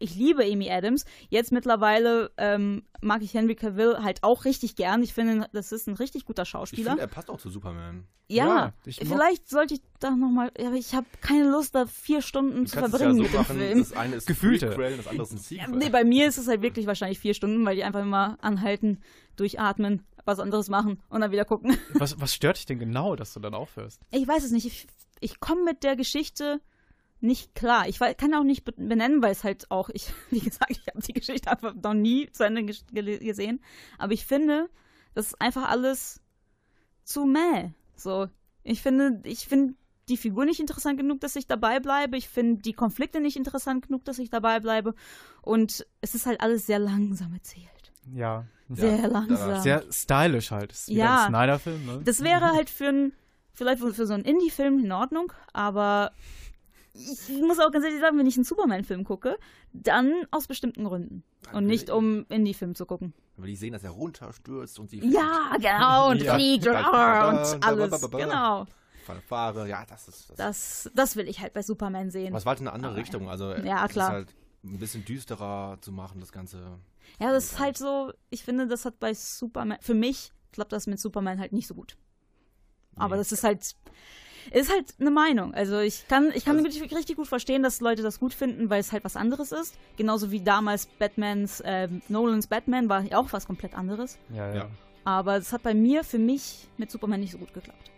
[0.05, 1.05] ich liebe Amy Adams.
[1.31, 5.03] Jetzt mittlerweile ähm, mag ich Henry Cavill halt auch richtig gern.
[5.03, 6.91] Ich finde, das ist ein richtig guter ich Schauspieler.
[6.91, 8.05] finde, er passt auch zu Superman.
[8.29, 12.23] ja, Ja, ich vielleicht sollte ich da nochmal, aber ich habe keine Lust, da vier
[12.23, 13.79] Stunden Du zu verbringen ja mit so dem machen, Film.
[13.79, 14.67] das eine ist Gefühlte.
[14.69, 15.79] Prequel, das andere ist ein Ja, Sequel.
[15.79, 19.01] nee, bei mir ist es halt wirklich wahrscheinlich vier Stunden, weil die einfach immer anhalten,
[19.37, 21.77] durchatmen, was anderes machen und dann wieder gucken.
[21.95, 24.01] Was, was stört dich denn genau, dass du dann aufhörst?
[24.11, 24.67] Ich weiß es nicht.
[24.67, 24.87] Ich,
[25.21, 26.61] ich komme mit der Geschichte
[27.25, 27.89] nicht klar.
[27.89, 31.01] Ich kann auch nicht be- benennen, weil es halt auch, ich, wie gesagt, ich habe
[31.01, 33.61] die Geschichte einfach noch nie zu Ende gesehen.
[33.99, 34.69] Aber ich finde,
[35.15, 36.21] das ist einfach alles
[37.05, 37.71] zu mäh.
[37.97, 38.29] So,
[38.63, 39.75] ich finde, ich finde
[40.09, 42.17] die Figur nicht interessant genug, dass ich dabei bleibe.
[42.17, 44.95] Ich finde die Konflikte nicht interessant genug, dass ich dabei bleibe.
[45.43, 47.65] Und es ist halt alles sehr langsam erzählt.
[48.13, 48.45] Ja.
[48.69, 49.63] Sehr langsam.
[49.63, 50.73] Sehr stylisch halt.
[50.73, 51.25] Ist Ja.
[51.25, 52.01] ein Snyder-Film, ne?
[52.05, 53.13] Das wäre halt für ein,
[53.55, 56.13] vielleicht für so einen Indie-Film in Ordnung, aber
[56.95, 59.37] ich muss auch ganz ehrlich sagen, wenn ich einen Superman-Film gucke,
[59.73, 61.23] dann aus bestimmten Gründen.
[61.53, 63.13] Und nicht um Indie-Film zu gucken.
[63.37, 66.35] Weil die sehen, dass er runterstürzt und sie Ja, genau, und Ja.
[66.37, 68.01] fliegt und, alles.
[68.11, 68.67] Genau.
[69.05, 70.31] Fanfare, ja, das ist.
[70.31, 72.29] Das Das, das will ich halt bei Superman sehen.
[72.29, 73.29] Aber es war halt eine andere Aber- Richtung.
[73.29, 74.09] Also, Ja, klar.
[74.09, 76.79] Ist halt, ein bisschen düsterer zu machen, das Ganze.
[77.21, 80.87] Ja, das ist halt so, ich finde, das hat bei Superman, für mich klappt das
[80.87, 81.99] mit Superman halt nicht so gut.
[82.97, 83.75] Aber das ist halt,
[84.51, 85.55] ist halt eine Meinung.
[85.55, 88.81] Also ich kann, ich kann wirklich richtig gut verstehen, dass Leute das gut finden, weil
[88.81, 89.77] es halt was anderes ist.
[89.97, 94.19] Genauso wie damals Batmans, äh, Nolans Batman war auch was komplett anderes.
[94.31, 94.55] Ja, ja.
[94.55, 94.69] Ja.
[95.05, 97.91] Aber es hat bei mir, für mich, mit Superman nicht so gut geklappt.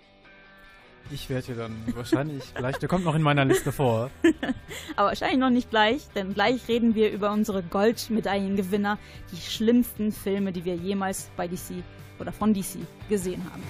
[1.11, 4.11] Ich werde hier dann wahrscheinlich gleich, der kommt noch in meiner Liste vor.
[4.97, 8.99] Aber wahrscheinlich noch nicht gleich, denn gleich reden wir über unsere Goldmedaillengewinner,
[9.31, 11.85] die schlimmsten Filme, die wir jemals bei DC
[12.19, 12.79] oder von DC
[13.09, 13.63] gesehen haben.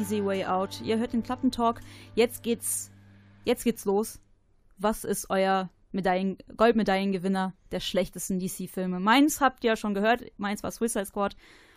[0.00, 0.80] Easy Way Out.
[0.82, 1.80] Ihr hört den Klappentalk.
[2.14, 2.90] Jetzt geht's,
[3.44, 4.18] jetzt geht's los.
[4.78, 8.98] Was ist euer Medaillen, Goldmedaillengewinner der schlechtesten DC-Filme?
[8.98, 10.22] Meins habt ihr ja schon gehört.
[10.38, 11.36] Meins war Suicide Squad.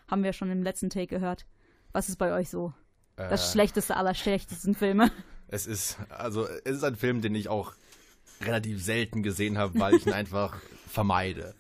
[0.10, 1.46] Haben wir schon im letzten Take gehört.
[1.92, 2.74] Was ist bei euch so?
[3.18, 5.12] Das Äh, schlechteste aller schlechtesten Filme.
[5.50, 7.74] Es ist, also, es ist ein Film, den ich auch
[8.42, 10.56] relativ selten gesehen habe, weil ich ihn einfach
[10.88, 11.56] vermeide.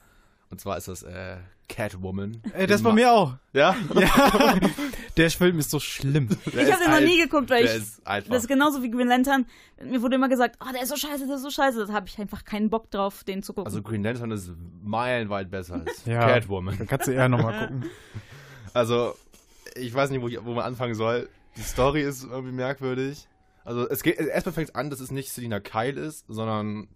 [0.49, 2.41] Und zwar ist das äh, Catwoman.
[2.53, 3.35] Ey, das bei mir auch.
[3.53, 3.75] Ja?
[3.93, 4.55] Ja.
[5.17, 6.27] Der Film ist so schlimm.
[6.53, 7.81] Der Ich habe den noch nie geguckt, weil Der ich.
[7.83, 8.01] ist.
[8.05, 9.45] Das ist genauso wie Green Lantern.
[9.83, 11.85] Mir wurde immer gesagt, oh, der ist so scheiße, der ist so scheiße.
[11.85, 13.67] Da habe ich einfach keinen Bock drauf, den zu gucken.
[13.67, 14.51] Also Green Lantern ist
[14.83, 16.19] meilenweit besser als Ja.
[16.27, 16.77] Catwoman.
[16.79, 17.85] Da kannst du eher nochmal gucken.
[18.75, 19.13] Also,
[19.75, 21.29] ich weiß nicht, wo, ich, wo man anfangen soll.
[21.57, 23.27] Die Story ist irgendwie merkwürdig.
[23.63, 26.87] Also, es geht, erstmal fängt es an, dass es nicht Selina Kyle ist, sondern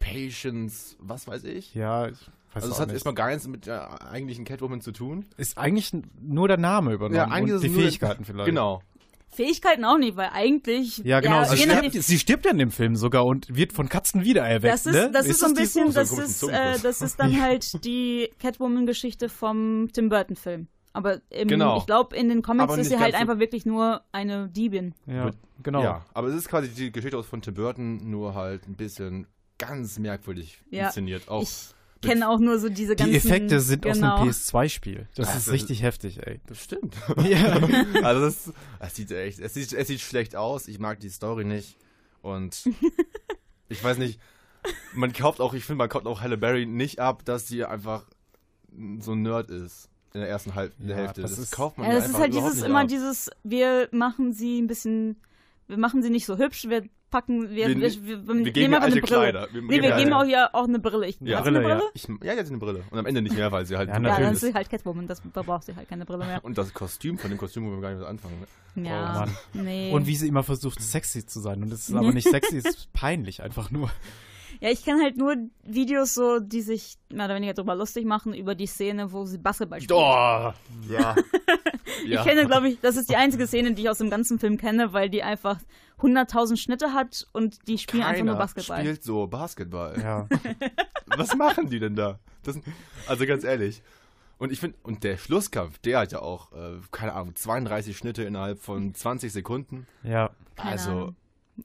[0.00, 1.74] Patience, was weiß ich.
[1.74, 2.18] Ja, ich
[2.56, 2.94] Also, es hat nicht.
[2.94, 5.26] erstmal gar nichts mit der eigentlichen Catwoman zu tun.
[5.36, 8.46] Ist eigentlich nur der Name übernommen eigentlich und ist die Fähigkeiten vielleicht.
[8.46, 8.82] Genau.
[9.28, 10.98] Fähigkeiten auch nicht, weil eigentlich.
[10.98, 11.42] Ja, genau.
[11.42, 14.72] je sie, stirbt, sie stirbt ja in dem Film sogar und wird von Katzen wiedererweckt.
[14.72, 15.10] Das ist, ne?
[15.12, 19.28] das ist so ein bisschen, das So ist, äh, das ist dann halt die Catwoman-Geschichte
[19.28, 20.68] vom Tim Burton-Film.
[20.94, 21.76] Aber im, Genau.
[21.76, 24.94] ich glaube, in den Comics Aber ist sie halt so- einfach wirklich nur eine Diebin.
[25.06, 25.30] Ja,
[25.62, 25.82] genau.
[25.82, 29.26] Ja, aber es ist quasi die Geschichte aus von Tim Burton, nur halt ein bisschen
[29.58, 30.86] ganz merkwürdig Ja.
[30.86, 31.28] inszeniert.
[31.28, 33.10] Auch Ich kenne auch nur so diese ganzen.
[33.12, 34.16] Die Effekte sind genau.
[34.16, 35.08] aus einem PS2-Spiel.
[35.14, 36.40] Das Ja, ist das- richtig heftig, ey.
[36.46, 36.94] Das stimmt.
[37.24, 37.54] Ja.
[38.02, 40.68] also das, es sieht echt, es sieht, es sieht schlecht aus.
[40.68, 41.76] Ich mag die Story nicht
[42.22, 42.68] und
[43.68, 44.20] ich weiß nicht.
[44.94, 48.04] Man kauft auch, ich finde, man kauft auch Halle Berry nicht ab, dass sie einfach
[49.00, 51.22] so ein Nerd ist in der ersten Halb Ja, Hälfte.
[51.22, 52.88] das Das, ist- kauft man Ja, ihr das ist halt dieses immer ab.
[52.88, 55.20] dieses, wir machen sie ein bisschen,
[55.68, 56.82] wir machen sie nicht so hübsch, wir
[57.20, 59.06] packen, wir, Wir- wir, wir, wir geben eine alte Brille.
[59.06, 59.48] Kleider.
[59.52, 61.06] Wir nee, geben wir geben auch ja auch eine Brille.
[61.06, 61.76] Ich, Ja, sie eine Brille, ja.
[61.76, 61.90] Brille?
[61.94, 62.84] Ich, ja, jetzt eine Brille.
[62.90, 64.68] Und am Ende nicht mehr, weil sie halt Ja, so Ja, dann ist sie halt
[64.68, 66.44] Catwoman, das, da braucht sie halt keine Brille mehr.
[66.44, 68.40] Und das Kostüm, von dem Kostüm wollen wir gar nicht was anfangen.
[68.74, 68.88] ne?
[68.88, 69.64] Ja, Oh Mann.
[69.64, 69.90] nee.
[69.92, 71.62] Und wie sie immer versucht, sexy zu sein.
[71.62, 73.90] Und es ist aber nicht sexy, es ist peinlich einfach nur.
[74.60, 78.32] Ja, ich kenne halt nur Videos so, die sich mehr oder weniger drüber lustig machen,
[78.32, 79.92] über die Szene, wo sie Basketball spielt.
[79.98, 80.52] Oh,
[80.90, 81.14] ja.
[82.04, 84.58] Ich kenne, glaube ich, das ist die einzige Szene, die ich aus dem ganzen Film
[84.58, 85.58] kenne, weil die einfach
[86.00, 88.80] 100.000 Schnitte hat und die spielen einfach nur Keiner Basketball.
[88.80, 90.00] spielt so Basketball.
[90.00, 90.28] Ja.
[91.06, 92.18] Was machen die denn da?
[92.42, 92.58] Das,
[93.06, 93.82] also ganz ehrlich.
[94.38, 98.22] Und ich finde, und der Schlusskampf, der hat ja auch, äh, keine Ahnung, 32 Schnitte
[98.24, 99.86] innerhalb von 20 Sekunden.
[100.02, 100.30] Ja.
[100.56, 101.16] Keine also, Ahnung.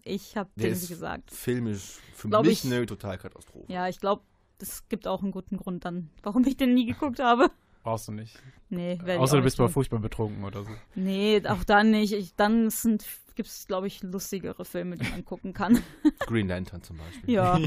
[0.03, 1.31] Ich habe dem ist gesagt.
[1.31, 3.65] filmisch für Glaub mich ich- eine Totalkatastrophe.
[3.71, 4.21] Ja, ich glaube,
[4.59, 7.51] es gibt auch einen guten Grund dann, warum ich den nie geguckt habe.
[7.83, 8.37] Brauchst du nicht.
[8.69, 10.69] Nee, werde ich Außer du bist mal furchtbar betrunken oder so.
[10.95, 12.13] Nee, auch dann nicht.
[12.13, 13.03] Ich, dann sind,
[13.35, 15.81] gibt's, glaube ich, lustigere Filme, die man gucken kann.
[16.19, 17.33] Green Lantern zum Beispiel.
[17.33, 17.57] ja.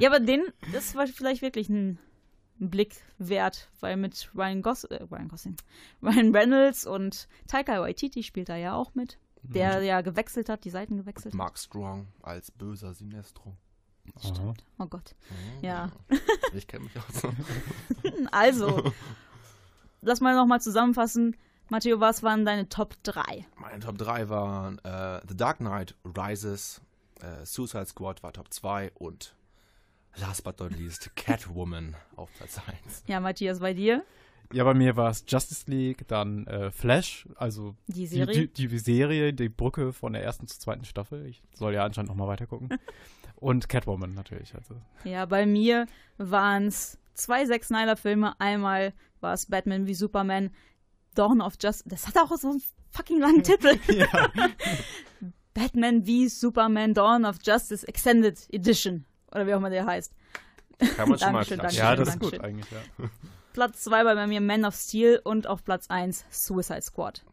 [0.00, 1.98] ja, aber den, das war vielleicht wirklich ein,
[2.60, 5.56] ein Blick wert, weil mit Ryan, Gos äh, Ryan Gosling,
[6.02, 9.18] Ryan Reynolds und Taika Waititi spielt er ja auch mit.
[9.42, 11.38] der ja gewechselt hat, die Seiten gewechselt hat.
[11.38, 13.56] Mark Strong als böser Sinestro.
[14.22, 14.54] Aha.
[14.78, 15.14] Oh Gott.
[15.62, 15.90] Ja.
[16.52, 17.32] Ich kenne mich aus.
[18.30, 18.92] Also,
[20.02, 21.36] lass mal nochmal zusammenfassen.
[21.70, 23.46] Matteo, was waren deine Top 3?
[23.58, 26.82] Meine Top 3 waren äh, The Dark Knight Rises,
[27.20, 29.34] äh, Suicide Squad war Top 2 und
[30.16, 33.04] last but not least Catwoman auf Platz 1.
[33.06, 34.04] Ja, Matthias, bei dir?
[34.52, 38.46] Ja, bei mir war es Justice League, dann äh, Flash, also Die Serie?
[38.46, 41.26] Die, die, Serie, die Brücke von der ersten zur zweiten Staffel.
[41.26, 42.68] Ich soll ja anscheinend nochmal weitergucken.
[43.36, 44.54] Und Catwoman natürlich.
[44.54, 44.76] Also.
[45.04, 45.86] Ja, bei mir
[46.18, 48.38] waren es zwei Zack Snyder-Filme.
[48.38, 50.50] Einmal war es Batman wie Superman,
[51.14, 51.88] Dawn of Justice.
[51.88, 53.78] Das hat auch so einen fucking langen Titel.
[53.92, 54.28] Ja.
[55.54, 59.04] Batman wie Superman Dawn of Justice Extended Edition.
[59.30, 60.12] Oder wie auch immer der heißt.
[60.96, 62.44] Kann man schon mal Dankeschön, ja, das ist gut Dankeschön.
[62.44, 63.08] eigentlich, ja.
[63.52, 67.24] Platz 2 war bei mir Man of Steel und auf Platz 1 Suicide Squad.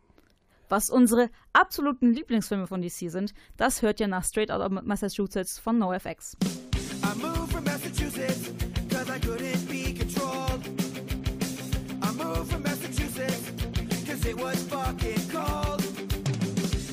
[0.70, 5.80] Was unsere absoluten Lieblingsfilme von DC sind, das hört ihr nach Straight Outta Massachusetts von
[5.80, 6.38] NoFX.
[6.44, 8.52] I moved from Massachusetts
[8.88, 9.91] because I couldn't be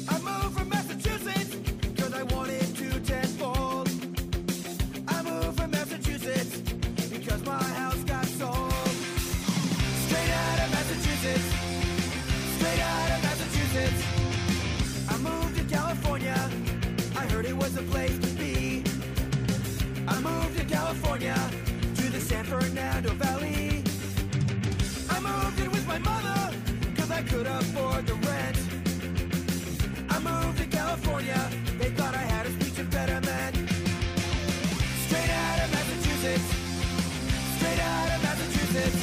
[0.08, 2.88] I moved from Massachusetts because I wanted to.
[5.08, 6.60] I moved from Massachusetts
[7.10, 8.72] because my house got sold.
[10.06, 11.48] Straight out of Massachusetts.
[12.58, 14.04] Straight out of Massachusetts.
[15.10, 16.38] I moved to California.
[17.16, 18.84] I heard it was a place to be.
[20.06, 21.36] I moved to California
[31.18, 33.54] California, they thought I had a speech impediment.
[35.06, 36.48] Straight out of Massachusetts,
[37.58, 39.00] straight out of Massachusetts,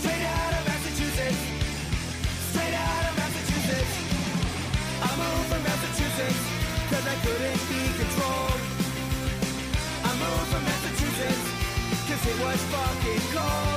[0.00, 1.42] straight out of Massachusetts,
[2.48, 3.94] straight out of Massachusetts.
[5.04, 6.42] I moved from Massachusetts
[6.88, 8.62] because I couldn't be controlled.
[10.08, 11.44] I moved from Massachusetts
[12.08, 13.71] Cause it was fucking cold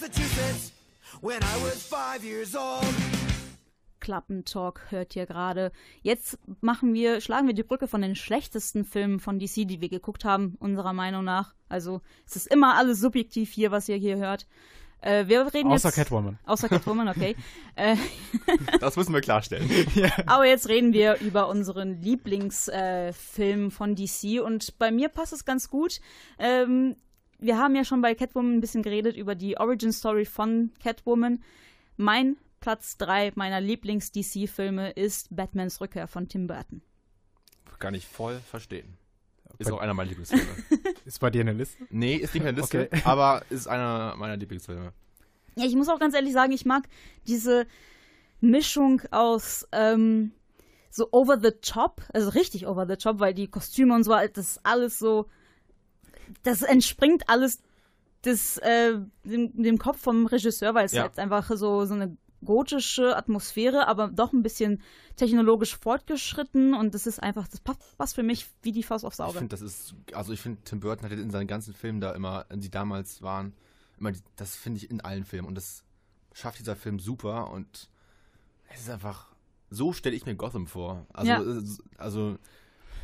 [0.00, 0.72] Massachusetts
[1.20, 2.86] When I was five years old
[4.00, 5.72] Klappentalk hört ihr gerade.
[6.00, 9.90] Jetzt machen wir, schlagen wir die Brücke von den schlechtesten Filmen von DC, die wir
[9.90, 11.54] geguckt haben, unserer Meinung nach.
[11.68, 14.46] Also es ist immer alles subjektiv hier, was ihr hier hört.
[15.02, 16.38] Äh, wir reden Außer jetzt, Catwoman.
[16.46, 17.36] Außer Catwoman, okay.
[17.76, 17.96] äh,
[18.80, 19.68] Das müssen wir klarstellen.
[20.26, 25.44] aber jetzt reden wir über unseren Lieblingsfilm äh, von DC und bei mir passt es
[25.44, 26.00] ganz gut.
[26.38, 26.96] Ähm,
[27.40, 31.42] wir haben ja schon bei Catwoman ein bisschen geredet über die Origin Story von Catwoman.
[31.96, 36.82] Mein Platz 3 meiner Lieblings-DC-Filme ist Batmans Rückkehr von Tim Burton.
[37.78, 38.98] Kann ich voll verstehen.
[39.58, 40.44] Ist auch einer meiner Lieblingsfilme.
[41.04, 41.82] Ist bei dir eine Liste?
[41.90, 43.02] nee, ist nicht meine Liste, Okay.
[43.04, 44.92] aber ist einer meiner Lieblingsfilme.
[45.56, 46.88] Ja, ich muss auch ganz ehrlich sagen, ich mag
[47.26, 47.66] diese
[48.40, 50.32] Mischung aus ähm,
[50.90, 54.52] so over the top, also richtig over the top, weil die Kostüme und so, das
[54.52, 55.26] ist alles so,
[56.42, 57.60] das entspringt alles
[58.24, 61.02] des, äh, dem, dem Kopf vom Regisseur, weil es Ja.
[61.02, 64.80] halt einfach so, so eine gotische Atmosphäre, aber doch ein bisschen
[65.16, 69.20] technologisch fortgeschritten und das ist einfach, das passt, passt für mich wie die Faust aufs
[69.20, 69.38] Ich Auge.
[69.38, 72.46] finde, das ist, also ich finde, Tim Burton hat in seinen ganzen Filmen da immer,
[72.54, 73.52] die damals waren,
[73.98, 75.84] immer, die, das finde ich in allen Filmen und das
[76.32, 77.90] schafft dieser Film super und
[78.72, 79.26] es ist einfach,
[79.68, 81.06] so stelle ich mir Gotham vor.
[81.12, 81.42] Also, Ja.
[81.98, 82.38] also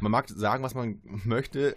[0.00, 1.76] man mag sagen, was man möchte.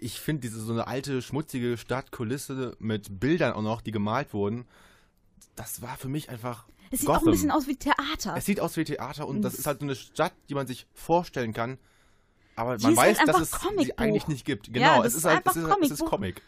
[0.00, 4.66] Ich finde diese so eine alte, schmutzige Stadtkulisse mit Bildern auch noch, die gemalt wurden,
[5.54, 7.22] das war für mich einfach es sieht Gotham.
[7.22, 8.34] auch ein bisschen aus wie Theater.
[8.36, 10.66] Es sieht aus wie Theater und das Das- ist halt so eine Stadt, die man
[10.66, 11.78] sich vorstellen kann.
[12.54, 14.68] Aber Die man weiß, halt dass es sie eigentlich nicht gibt.
[14.68, 16.10] Ja, Genau, das es ist ist halt einfach es ist, es ist Comicbuch.
[16.10, 16.42] Comic.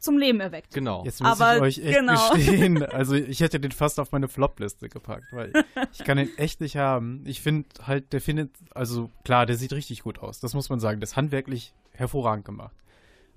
[0.00, 0.74] zum Leben erweckt.
[0.74, 1.04] Genau.
[1.04, 2.30] Jetzt muss Aber ich euch echt genau.
[2.34, 2.82] gestehen.
[2.92, 5.52] Also ich hätte den fast auf meine Flop-Liste gepackt, weil
[5.92, 7.22] ich kann den echt nicht haben.
[7.26, 10.40] Ich finde halt, der findet, also klar, der sieht richtig gut aus.
[10.40, 11.00] Das muss man sagen.
[11.00, 12.74] Das ist handwerklich hervorragend gemacht.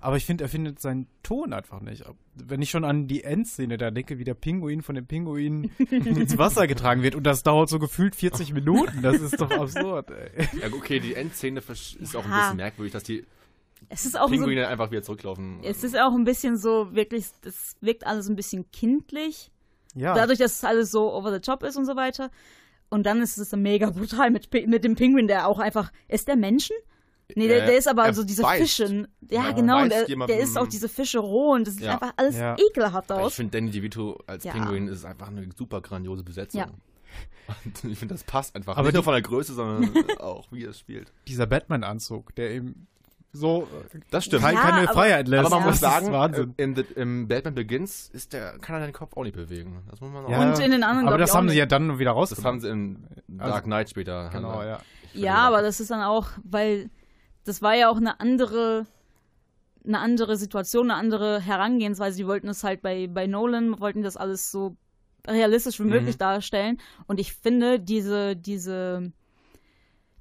[0.00, 2.04] Aber ich finde, er findet seinen Ton einfach nicht.
[2.34, 6.38] Wenn ich schon an die Endszene da denke, wie der Pinguin von dem Pinguin ins
[6.38, 10.48] Wasser getragen wird und das dauert so gefühlt 40 Minuten, das ist doch absurd, ey.
[10.60, 13.26] Ja, okay, die Endszene ist auch ein bisschen merkwürdig, dass die
[13.88, 15.58] Es ist auch so Pinguine einfach wieder zurücklaufen.
[15.64, 19.50] Es ist auch ein bisschen so, wirklich, das wirkt alles ein bisschen kindlich.
[19.94, 22.30] Ja, Dadurch, dass es alles so over the top ist und so weiter.
[22.88, 25.92] Und dann ist es mega brutal mit, mit dem Pinguin, der auch einfach.
[26.06, 26.76] Ist der Menschen?
[27.34, 28.60] Nee, der, Äh, der ist aber er so diese beißt.
[28.62, 29.06] Fische.
[29.30, 29.86] Ja, Ja, genau.
[29.86, 31.92] Der, der isst auch diese Fische roh und das sieht Ja.
[31.94, 32.56] einfach alles Ja.
[32.58, 33.34] ekelhaft ich aus.
[33.34, 34.52] finde, Danny DeVito als Ja.
[34.52, 36.60] Pinguin ist einfach eine super grandiose Besetzung.
[36.60, 36.66] Ja.
[37.64, 38.76] Und ich finde, das passt einfach.
[38.76, 41.10] Aber Nicht nur von der Größe, sondern auch, wie er spielt.
[41.26, 42.86] dieser Batman-Anzug, der eben
[43.32, 43.66] so
[44.10, 44.42] Das stimmt.
[44.42, 45.46] kein, Ja, keine aber- Freiheit lässt.
[45.46, 45.66] Aber man Ja.
[45.70, 46.54] muss Das ist sagen, Wahnsinn.
[46.58, 49.82] äh, im, im Batman Begins ist der, kann er den Kopf auch nicht bewegen.
[49.90, 51.66] Das muss man auch Ja, Und in den anderen, aber ich, das haben sie ja
[51.66, 52.46] dann wieder Das rausgenommen.
[52.46, 53.06] haben sie in
[53.38, 54.28] Dark Also- Knight später.
[54.30, 54.80] Genau, sie- ja.
[55.14, 56.90] Ja, aber das ist dann auch, weil
[57.48, 58.86] das war ja auch eine andere,
[59.84, 62.18] eine andere Situation, eine andere Herangehensweise.
[62.18, 64.76] Die wollten es halt bei, bei Nolan, wollten das alles so
[65.26, 66.18] realistisch wie möglich Mhm.
[66.18, 66.78] darstellen.
[67.06, 69.12] Und ich finde, diese, diese,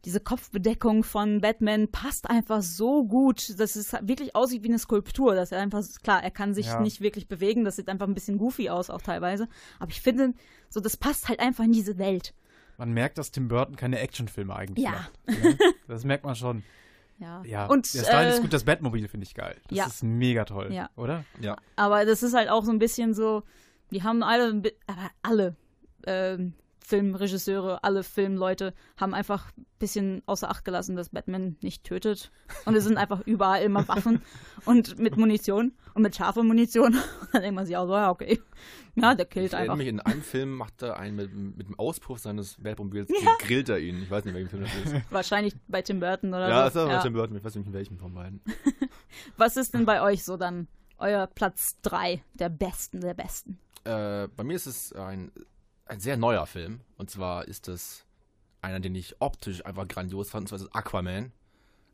[0.05, 5.36] diese Kopfbedeckung von Batman passt einfach so gut, dass es wirklich aussieht wie eine Skulptur.
[5.36, 6.80] Dass er einfach, klar, er kann sich Ja.
[6.82, 9.49] nicht wirklich bewegen, das sieht einfach ein bisschen goofy aus, auch teilweise.
[9.80, 10.34] Aber ich finde,
[10.69, 12.34] so, das passt halt einfach in diese Welt.
[12.78, 14.91] Man merkt, dass Tim Burton keine Actionfilme eigentlich Ja.
[14.91, 15.43] macht.
[15.43, 15.57] Ne?
[15.88, 16.63] Das merkt man schon.
[17.20, 17.41] Ja.
[17.45, 19.55] Ja, Und, der Style äh, ist gut, das Batmobil finde ich geil.
[19.70, 19.86] Das ja.
[19.88, 20.89] ist mega toll, Ja.
[20.95, 21.24] oder?
[21.41, 21.57] Ja.
[21.76, 23.43] Aber das ist halt auch so ein bisschen so,
[23.91, 25.55] die haben alle, aber alle
[26.05, 26.53] ähm,
[26.88, 32.31] Filmregisseure, alle Filmleute haben einfach ein bisschen außer Acht gelassen, dass Batman nicht tötet.
[32.63, 34.21] Und es sind einfach überall immer Waffen
[34.63, 36.93] und mit Munition und mit scharfer Munition.
[37.27, 38.39] Und dann denkt man sich auch so, ja, okay.
[38.95, 39.75] Ja, der killt Ich einfach.
[39.75, 43.09] mich, in einem Film macht er einen mit, mit dem Auspuff seines Batmobils,
[43.39, 44.03] grillt er ihn.
[44.03, 44.95] Ich weiß nicht, welchen Film das ist.
[45.11, 46.79] Wahrscheinlich bei Tim Burton oder ja, so.
[46.79, 47.01] das ist Ja.
[47.01, 48.41] Tim Burton, ich weiß nicht, in welchem von beiden.
[49.38, 50.67] Was ist denn bei euch so dann
[50.99, 53.59] euer Platz 3 der Besten der Besten?
[53.83, 55.31] Äh, bei mir ist es ein,
[55.89, 56.81] ein sehr neuer Film.
[56.97, 58.05] Und zwar ist es
[58.61, 60.43] einer, den ich optisch einfach grandios fand.
[60.43, 61.31] Und zwar ist es Aquaman.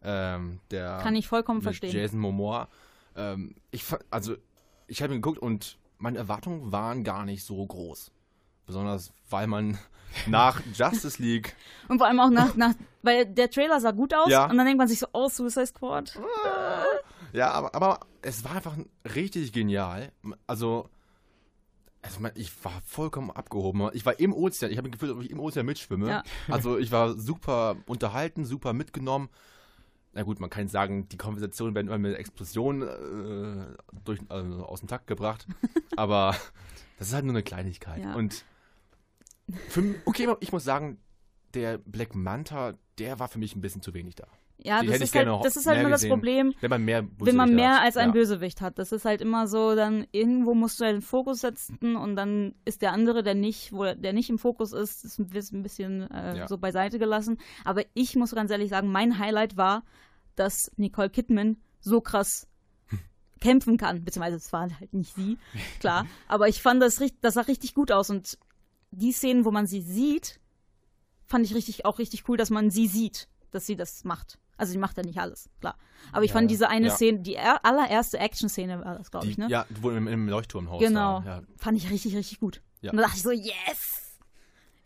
[0.03, 1.91] Ähm, der Kann ich vollkommen verstehen.
[1.93, 2.67] Jason Momoa.
[3.15, 4.35] Ähm, ich also,
[4.87, 8.11] ich habe ihn geguckt und meine Erwartungen waren gar nicht so groß.
[8.65, 9.77] Besonders, weil man
[10.27, 11.55] nach Justice League
[11.87, 14.49] Und vor allem auch nach, nach weil der Trailer sah gut aus Ja.
[14.49, 16.19] und dann denkt man sich so, oh, Suicide Squad.
[17.33, 18.77] Ja, aber, aber es war einfach
[19.15, 20.11] richtig genial.
[20.47, 20.89] Also,
[22.03, 23.89] also ich war vollkommen abgehoben.
[23.93, 24.71] Ich war im Ozean.
[24.71, 26.09] Ich habe das Gefühl, ob ich im Ozean mitschwimme.
[26.09, 26.23] Ja.
[26.49, 29.29] Also ich war super unterhalten, super mitgenommen.
[30.11, 34.81] Na gut, man kann sagen, die Konversationen werden immer mit Explosionen äh, durch, also aus
[34.81, 35.47] dem Takt gebracht.
[35.95, 36.35] aber
[36.99, 38.03] das ist halt nur eine Kleinigkeit.
[38.03, 38.13] Ja.
[38.13, 38.45] Und
[39.69, 40.99] für, okay, ich muss sagen,
[41.53, 44.27] der Black Manta, der war für mich ein bisschen zu wenig da.
[44.59, 47.35] Ja, Die das ist halt, das ist halt nur das Problem, Wenn man mehr wenn
[47.35, 48.13] man mehr als ein Ja.
[48.13, 48.79] Bösewicht hat.
[48.79, 52.55] Das ist halt immer so, dann irgendwo musst du halt den Fokus setzen und dann
[52.63, 56.37] ist der andere, der nicht, wo der nicht im Fokus ist, ist ein bisschen, äh,
[56.37, 56.47] Ja.
[56.47, 57.39] so beiseite gelassen.
[57.65, 59.83] Aber ich muss ganz ehrlich sagen, mein Highlight war,
[60.35, 62.47] dass Nicole Kidman so krass
[63.41, 65.37] kämpfen kann, beziehungsweise es war halt nicht sie,
[65.81, 66.05] klar.
[66.29, 68.37] Aber ich fand das richtig, das sah richtig gut aus und
[68.91, 70.39] die Szenen, wo man sie sieht,
[71.25, 74.37] fand ich richtig auch richtig cool, dass man sie sieht, dass sie das macht.
[74.63, 75.75] Also sie macht ja nicht alles, klar.
[76.13, 76.93] Aber ich Ja, fand diese eine ja.
[76.93, 79.47] Szene, die er- allererste Action-Szene war das, glaube Die, ich, ne?
[79.49, 81.15] Ja, wo im, im Leuchtturmhaus Genau.
[81.15, 81.25] war.
[81.25, 81.41] Ja.
[81.57, 82.61] Fand ich richtig, richtig gut.
[82.81, 82.91] Ja.
[82.91, 83.99] Und da dachte ich so, yes!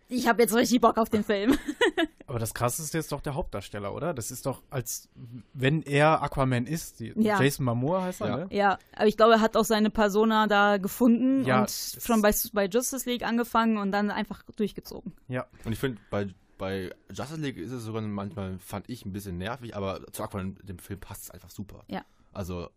[0.10, 1.58] Ich habe jetzt richtig Bock auf den Film.
[2.28, 4.14] Aber das krasseste ist doch der Hauptdarsteller, oder?
[4.14, 5.10] Das ist doch, als
[5.54, 7.00] wenn er Aquaman ist.
[7.02, 7.42] Die, Ja.
[7.42, 8.38] Jason Momoa heißt er, Ja.
[8.38, 8.48] ne?
[8.52, 12.34] ja, aber ich glaube, er hat auch seine Persona da gefunden Ja, und schon bei,
[12.54, 15.14] bei Justice League angefangen und dann einfach durchgezogen.
[15.28, 15.46] Ja.
[15.66, 19.38] Und ich finde, bei, bei Justice League ist es sogar manchmal, fand ich, ein bisschen
[19.38, 21.84] nervig, aber zu Aquaman, dem Film passt es einfach super.
[21.88, 22.04] Ja.
[22.34, 22.70] Also,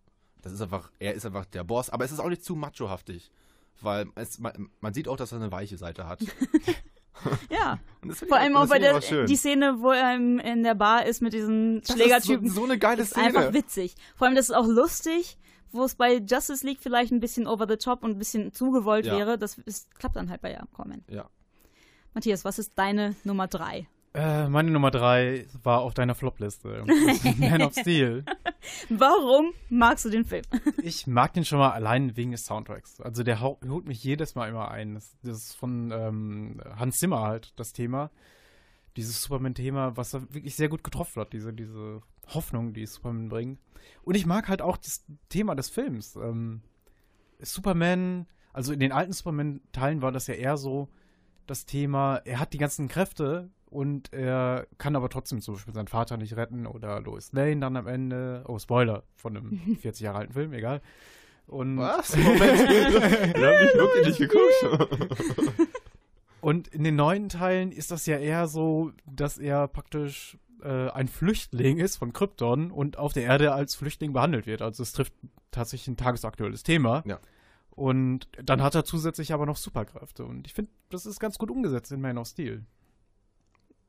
[0.42, 3.30] das ist einfach, er ist einfach der Boss, aber es ist auch nicht zu machohaftig.
[3.82, 6.20] Weil es, man, man sieht auch, dass er eine weiche Seite hat.
[7.50, 11.20] Ja, Und vor allem auch bei der die Szene, wo er in der Bar ist
[11.20, 12.46] mit diesen Das Schlägertypen.
[12.46, 13.26] Ist so, so eine geile ist Szene.
[13.26, 13.94] einfach witzig.
[14.16, 15.36] Vor allem, das ist auch lustig,
[15.72, 19.04] wo es bei Justice League vielleicht ein bisschen over the top und ein bisschen zugewollt
[19.06, 19.18] Ja.
[19.18, 19.38] wäre.
[19.38, 21.04] Das ist, klappt dann halt bei Aquaman.
[21.10, 21.28] Ja.
[22.14, 23.86] Matthias, was ist deine Nummer drei?
[24.12, 26.84] Äh, meine Nummer drei war auf deiner Flopliste.
[27.38, 28.24] Man of Steel.
[28.88, 30.42] Warum magst du den Film?
[30.82, 33.00] Ich mag den schon mal allein wegen des Soundtracks.
[33.00, 34.94] Also der holt mich jedes Mal immer ein.
[34.94, 38.10] Das, das ist von ähm, Hans Zimmer halt das Thema.
[38.96, 41.32] Dieses Superman-Thema, was da wirklich sehr gut getroffen hat.
[41.32, 43.60] Diese, diese Hoffnung, die Superman bringt.
[44.02, 46.16] Und ich mag halt auch das Thema des Films.
[46.16, 46.62] Ähm,
[47.38, 50.88] Superman, also in den alten Superman-Teilen war das ja eher so
[51.50, 55.88] das Thema, er hat die ganzen Kräfte und er kann aber trotzdem zum Beispiel seinen
[55.88, 58.44] Vater nicht retten oder Lois Lane dann am Ende.
[58.46, 60.80] Oh, Spoiler von einem 40 Jahre alten Film, egal.
[61.46, 62.16] Und Was?
[62.16, 62.40] Moment.
[62.40, 65.68] Wir haben nicht wirklich nicht geguckt.
[66.40, 71.08] Und in den neuen Teilen ist das ja eher so, dass er praktisch äh, ein
[71.08, 74.62] Flüchtling ist von Krypton und auf der Erde als Flüchtling behandelt wird.
[74.62, 75.12] Also es trifft
[75.50, 77.02] tatsächlich ein tagesaktuelles Thema.
[77.04, 77.18] Ja.
[77.70, 80.24] Und dann hat er zusätzlich aber noch Superkräfte.
[80.24, 82.64] Und ich finde, das ist ganz gut umgesetzt in Man of Steel.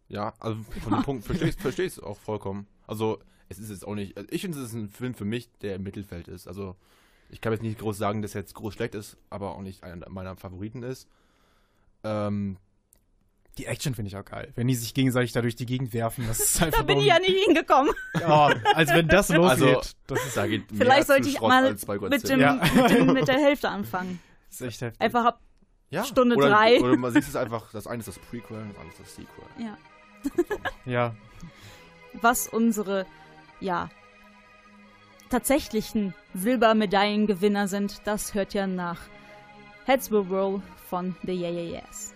[0.07, 1.49] Ja, also von dem Punkt verstehe
[1.86, 2.67] ich es auch vollkommen.
[2.86, 3.19] Also,
[3.49, 4.17] es ist jetzt auch nicht.
[4.17, 6.47] also Ich finde, es ist ein Film für mich, der im Mittelfeld ist.
[6.47, 6.75] Also,
[7.29, 9.84] ich kann jetzt nicht groß sagen, dass er jetzt groß schlecht ist, aber auch nicht
[9.84, 11.07] einer meiner Favoriten ist.
[12.03, 12.57] Ähm,
[13.57, 14.51] Die Action finde ich auch geil.
[14.55, 17.05] Wenn die sich gegenseitig da durch die Gegend werfen, das ist einfach Da bin ich
[17.07, 17.91] ja nicht hingekommen.
[18.19, 19.67] Ja, als wenn das losgeht.
[19.67, 21.73] Also, das ist, Da geht Vielleicht sollte ich Schrott mal
[22.09, 22.53] mit, dem, Ja.
[22.75, 24.19] mit, dem, mit der Hälfte anfangen.
[24.49, 25.01] das ist echt heftig.
[25.01, 25.41] Einfach ab
[25.89, 26.05] Ja.
[26.05, 26.79] Stunde oder, drei.
[26.79, 29.45] Oder man sieht es einfach, das eine ist das Prequel, das andere ist das Sequel.
[29.57, 29.77] Ja.
[30.85, 31.15] Ja.
[32.21, 33.05] was unsere,
[33.59, 33.89] ja,
[35.29, 38.99] tatsächlichen Silbermedaillengewinner sind, das hört ja nach
[39.85, 42.13] Heads Will Roll von The Yeah Yeah Yeahs.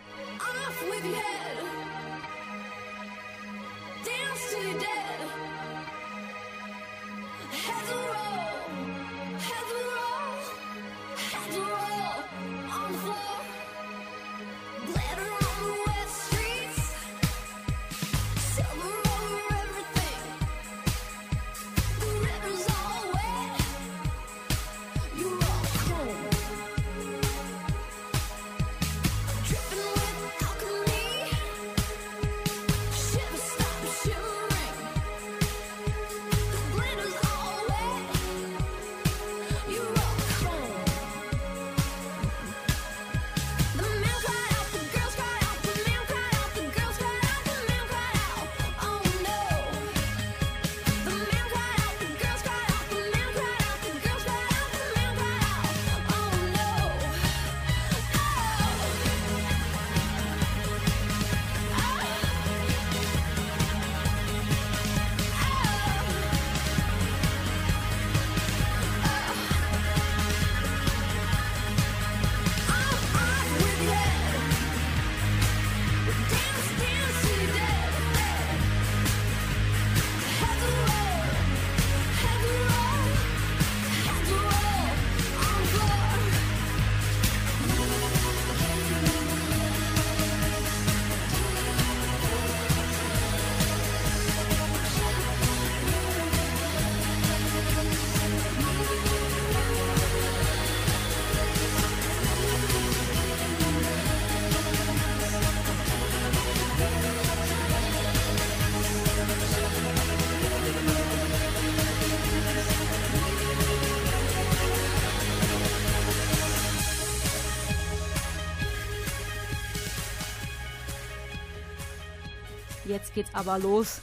[123.15, 124.01] Geht's aber los.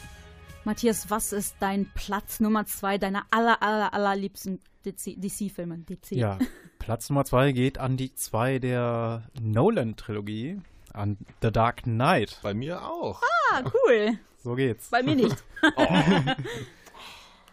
[0.64, 5.78] Matthias, was ist dein Platz Nummer zwei deiner aller, aller, allerliebsten DC-Filme?
[5.78, 6.12] DC.
[6.12, 6.38] Ja,
[6.78, 10.60] Platz Nummer zwei geht an die zwei der Nolan-Trilogie,
[10.92, 12.40] an The Dark Knight.
[12.42, 13.22] Bei mir auch.
[13.52, 14.18] Ah, cool.
[14.42, 14.88] So geht's.
[14.90, 15.36] Bei mir nicht.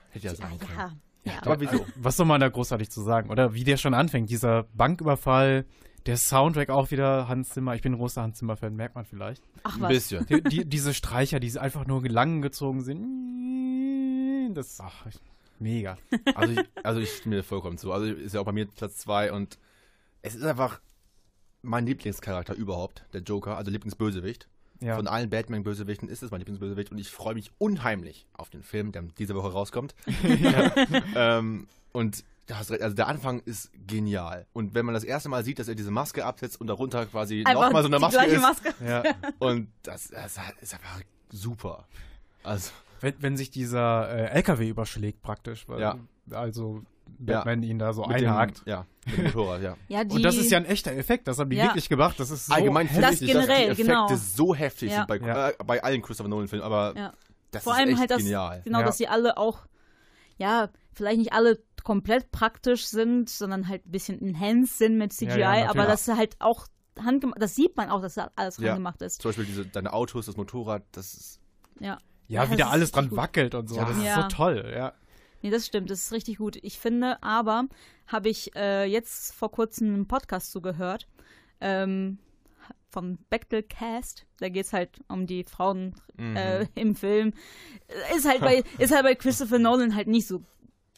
[0.09, 0.77] Hätte ja sein können.
[0.77, 0.91] ja.
[1.25, 1.41] Ja.
[1.41, 1.85] Aber wieso?
[1.95, 3.29] Was soll man da großartig zu sagen?
[3.29, 5.65] Oder wie der schon anfängt, dieser Banküberfall,
[6.05, 7.75] der Soundtrack auch wieder Hans Zimmer.
[7.75, 9.43] Ich bin ein großer Hans Zimmer-Fan, merkt man vielleicht.
[9.63, 9.89] Ach Ein was.
[9.89, 10.25] bisschen.
[10.27, 14.53] Die, die, diese Streicher, die einfach nur lang gezogen sind.
[14.53, 15.05] Das ach,
[15.59, 15.97] mega.
[16.33, 17.91] Also ich, also ich stimme dir vollkommen zu.
[17.91, 19.59] Also ist ja auch bei mir Platz zwei und
[20.21, 20.81] es ist einfach
[21.61, 24.47] mein Lieblingscharakter überhaupt, der Joker, also Lieblingsbösewicht.
[24.81, 24.95] Ja.
[24.95, 28.93] Von allen Batman-Bösewichten ist es mein Lieblingsbösewicht und ich freue mich unheimlich auf den Film,
[28.93, 29.93] der diese Woche rauskommt.
[31.15, 32.23] ähm, und
[32.57, 34.45] hast recht, also der Anfang ist genial.
[34.53, 37.43] Und wenn man das erste Mal sieht, dass er diese Maske absetzt und darunter quasi
[37.45, 38.41] nochmal so eine Maske gleiche ist.
[38.41, 38.73] Maske.
[38.85, 39.03] Ja.
[39.39, 41.85] Und das, das ist einfach super.
[42.43, 42.71] Also,
[43.01, 45.97] Wenn, wenn sich dieser äh, LKW überschlägt praktisch, weil Ja.
[46.31, 46.81] also
[47.25, 47.37] Ja.
[47.37, 48.59] Batman ihn da so mit einhakt.
[48.65, 49.75] Dem, ja, mit dem Motorrad, ja.
[49.87, 51.65] Ja, die, Und das ist ja ein echter Effekt, das haben die Ja.
[51.65, 52.19] wirklich gemacht.
[52.19, 54.07] Das ist so Allgemein finde Das ich, dass generell, die Effekte genau.
[54.15, 54.97] so heftig Ja.
[54.97, 55.49] sind bei, Ja.
[55.49, 57.13] äh, bei allen Christopher Nolan-Filmen, aber Ja.
[57.51, 58.61] das Vor ist allem echt halt das, genial.
[58.63, 58.85] genau, Ja.
[58.85, 59.59] dass sie alle auch,
[60.37, 60.69] ja,
[60.99, 65.55] vielleicht nicht alle komplett praktisch sind, sondern halt ein bisschen enhanced sind mit CGI, Ja,
[65.57, 66.67] ja, aber dass halt auch
[66.99, 68.69] handgemacht, das sieht man auch, dass das alles Ja.
[68.69, 69.21] handgemacht ist.
[69.21, 71.39] Zum Beispiel diese, deine Autos, das Motorrad, das ist
[71.79, 71.97] Ja.
[72.27, 73.17] Ja, wie da alles dran gut.
[73.17, 73.77] wackelt und so.
[73.77, 73.85] Ja.
[73.85, 74.93] Das ist so toll, ja.
[75.41, 76.57] Nee, das stimmt, das ist richtig gut.
[76.61, 77.63] Ich finde aber,
[78.07, 81.07] habe ich äh, jetzt vor kurzem einen Podcast zugehört,
[81.61, 82.19] ähm,
[82.89, 84.25] vom Bechtel Cast.
[84.39, 86.35] Da geht es halt um die Frauen Mhm.
[86.35, 87.33] äh, im Film.
[88.15, 90.43] Ist halt bei, ist halt bei Christopher Nolan halt nicht so,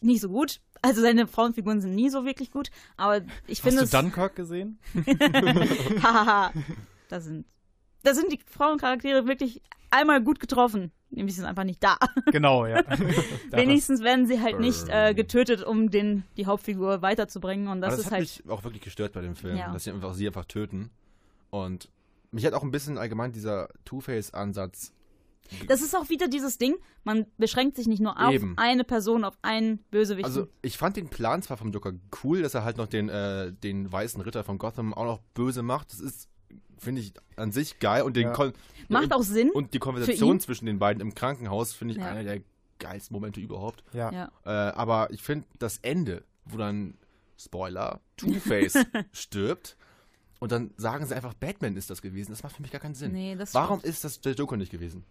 [0.01, 0.59] nicht so gut.
[0.83, 3.91] Also seine Frauenfiguren sind nie so wirklich gut, aber ich Hast finde du es.
[3.91, 4.79] Dunkirk gesehen?
[6.01, 6.51] Hahaha.
[7.09, 7.45] da sind,
[8.03, 10.91] da sind die Frauencharaktere wirklich einmal gut getroffen.
[11.13, 11.97] Nämlich sind einfach nicht da.
[12.31, 12.83] genau, ja.
[13.51, 17.67] Wenigstens werden sie halt nicht äh, getötet, um den, die Hauptfigur weiterzubringen.
[17.67, 18.21] Und das das ist hat halt.
[18.21, 19.71] mich auch wirklich gestört bei dem Film, Ja.
[19.73, 20.89] dass sie einfach sie einfach töten.
[21.49, 21.89] Und
[22.31, 24.93] mich hat auch ein bisschen allgemein dieser Two-Face-Ansatz.
[25.67, 28.57] Das ist auch wieder dieses Ding, man beschränkt sich nicht nur auf Eben.
[28.57, 30.25] eine Person, auf einen Bösewicht.
[30.25, 31.91] Also ich fand den Plan zwar vom Joker
[32.23, 35.61] cool, dass er halt noch den, äh, den weißen Ritter von Gotham auch noch böse
[35.61, 35.91] macht.
[35.91, 36.29] Das ist
[36.77, 38.33] finde ich an sich geil und den Ja.
[38.33, 38.53] Kon
[38.89, 42.07] Macht und, auch Sinn Und die Konversation zwischen den beiden im Krankenhaus finde ich Ja.
[42.07, 42.41] einer der
[42.79, 43.83] geilsten Momente überhaupt.
[43.93, 44.11] Ja.
[44.11, 44.31] Ja.
[44.45, 46.95] Äh, aber ich finde das Ende, wo dann,
[47.37, 48.73] Spoiler, Two-Face
[49.11, 49.77] stirbt
[50.39, 52.31] und dann sagen sie einfach, Batman ist das gewesen.
[52.31, 53.11] Das macht für mich gar keinen Sinn.
[53.11, 53.93] Nee, das Warum stimmt.
[53.93, 55.03] ist das der Joker nicht gewesen?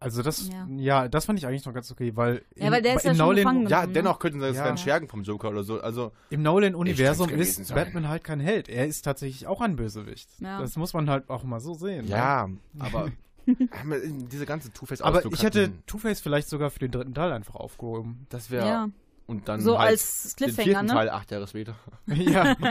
[0.00, 0.66] Also das, Ja.
[0.76, 1.08] ja.
[1.08, 3.66] das fand ich eigentlich noch ganz okay, weil Ja, weil der ist im ja Nolan,
[3.68, 3.92] Ja, ne?
[3.92, 4.64] dennoch könnten sie das Ja.
[4.64, 5.80] dann schergen vom Joker oder so.
[5.80, 7.74] Also, Im Nolan-Universum ist sein.
[7.74, 8.68] Batman halt kein Held.
[8.68, 10.28] Er ist tatsächlich auch ein Bösewicht.
[10.40, 10.60] Ja.
[10.60, 12.04] Das muss man halt auch mal so sehen.
[12.06, 12.10] ne?
[12.10, 13.10] ja, aber
[14.32, 18.26] diese ganze Two-Face Aber ich hätte Two-Face vielleicht sogar für den dritten Teil einfach aufgehoben.
[18.30, 18.66] Das wäre.
[18.66, 18.88] Ja.
[19.26, 20.92] Und dann So halt als den Cliffhanger, vierten ne?
[20.92, 21.76] Teil acht Jahre später.
[22.06, 22.56] ja.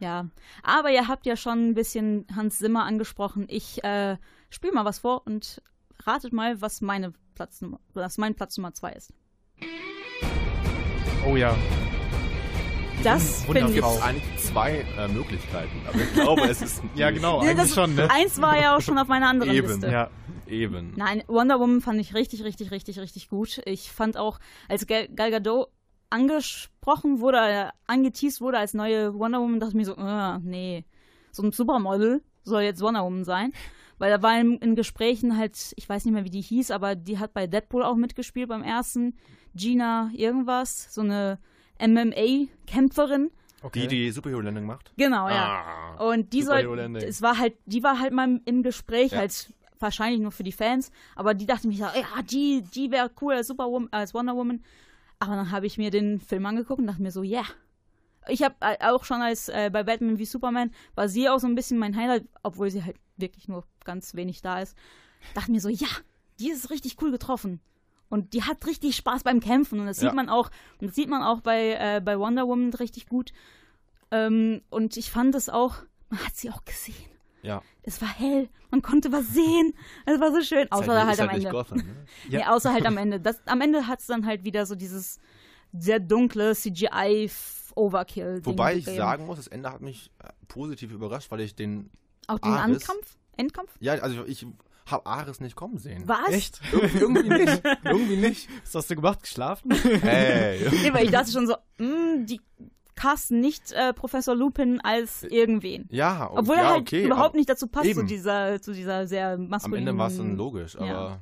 [0.00, 0.26] Ja,
[0.64, 3.44] aber ihr habt ja schon ein bisschen Hans Zimmer angesprochen.
[3.48, 4.16] Ich äh,
[4.50, 5.62] spiele mal was vor und
[6.06, 9.12] ratet mal, was meine Platz Nummer, was mein Platz Nummer zwei ist.
[11.26, 11.56] Oh ja.
[13.02, 13.74] Das finde ich.
[13.74, 17.94] Gibt eigentlich zwei äh, Möglichkeiten, aber ich glaube, es ist Ja, genau, eigentlich das, schon,
[17.94, 18.08] ne?
[18.10, 19.68] Eins war ja auch schon auf meiner anderen Eben.
[19.68, 19.90] Liste.
[19.90, 20.10] Ja.
[20.46, 20.92] Eben.
[20.96, 23.60] Nein, Wonder Woman fand ich richtig, richtig, richtig, richtig gut.
[23.64, 24.38] Ich fand auch,
[24.68, 25.68] als Gal, Gal Gadot
[26.10, 30.84] angesprochen wurde, äh, angeteased wurde als neue Wonder Woman, dachte ich mir so, äh, nee,
[31.30, 33.52] so ein Supermodel soll jetzt Wonder Woman sein.
[33.98, 36.94] Weil da war in, in Gesprächen halt, ich weiß nicht mehr, wie die hieß, aber
[36.94, 39.16] die hat bei Deadpool auch mitgespielt beim ersten.
[39.54, 41.38] Gina irgendwas, so eine
[41.80, 43.30] MMA-Kämpferin.
[43.62, 43.80] Okay.
[43.82, 44.92] Die die Superhero-Landing macht?
[44.96, 45.94] Genau, ja.
[45.98, 46.60] Ah, Und die soll,
[46.96, 49.18] es war halt, die war halt mal im Gespräch, Ja.
[49.18, 53.10] halt wahrscheinlich nur für die Fans, aber die dachte mir so, ja, die, die wäre
[53.20, 54.62] cool als Superwoman, als Wonder Woman.
[55.18, 57.42] Aber dann habe ich mir den Film angeguckt und dachte mir so, ja.
[58.28, 61.56] Ich habe auch schon als äh, bei Batman wie Superman war sie auch so ein
[61.56, 64.76] bisschen mein Highlight, obwohl sie halt wirklich nur ganz wenig da ist.
[65.34, 65.88] Dachte mir so, ja,
[66.40, 67.60] die ist richtig cool getroffen.
[68.08, 70.08] Und die hat richtig Spaß beim Kämpfen und das Ja.
[70.08, 73.32] sieht man auch, und das sieht man auch bei, äh, bei Wonder Woman richtig gut.
[74.10, 75.76] Ähm, und ich fand es auch,
[76.10, 76.94] man hat sie auch gesehen.
[77.42, 77.62] Ja.
[77.82, 79.72] Es war hell, man konnte was sehen.
[80.06, 80.70] Es war so schön.
[80.70, 81.50] Außer Ist halt, halt am halt Ende.
[81.50, 82.06] Gotham, ne?
[82.28, 82.38] Ja.
[82.40, 83.18] Nee, außer halt am Ende.
[83.18, 85.18] Das, am Ende hat es dann halt wieder so dieses
[85.72, 88.40] sehr dunkle CGI-Overkill.
[88.44, 91.90] Wobei ich sagen muss, das Ende hat mich äh, positiv überrascht, weil ich den.
[92.28, 93.16] Auch den Ares- Endkampf?
[93.36, 93.70] Endkampf?
[93.80, 94.46] Ja, also ich
[94.86, 96.02] habe Ares nicht kommen sehen.
[96.06, 96.28] Was?
[96.28, 96.60] Echt?
[96.72, 97.62] Irgendwie, irgendwie nicht.
[97.84, 98.48] irgendwie nicht.
[98.64, 99.22] Was hast du gemacht?
[99.22, 99.72] Geschlafen?
[100.02, 100.68] Hey.
[100.82, 102.40] Nee, weil ich dachte schon so, mh, die
[102.94, 105.86] casten nicht äh, Professor Lupin als irgendwen.
[105.90, 108.72] Ja, o- Obwohl ja, er halt okay, überhaupt aber nicht dazu passt, zu dieser, zu
[108.72, 109.88] dieser sehr Am maskulinen...
[109.88, 111.20] Ende war es dann logisch, Ja.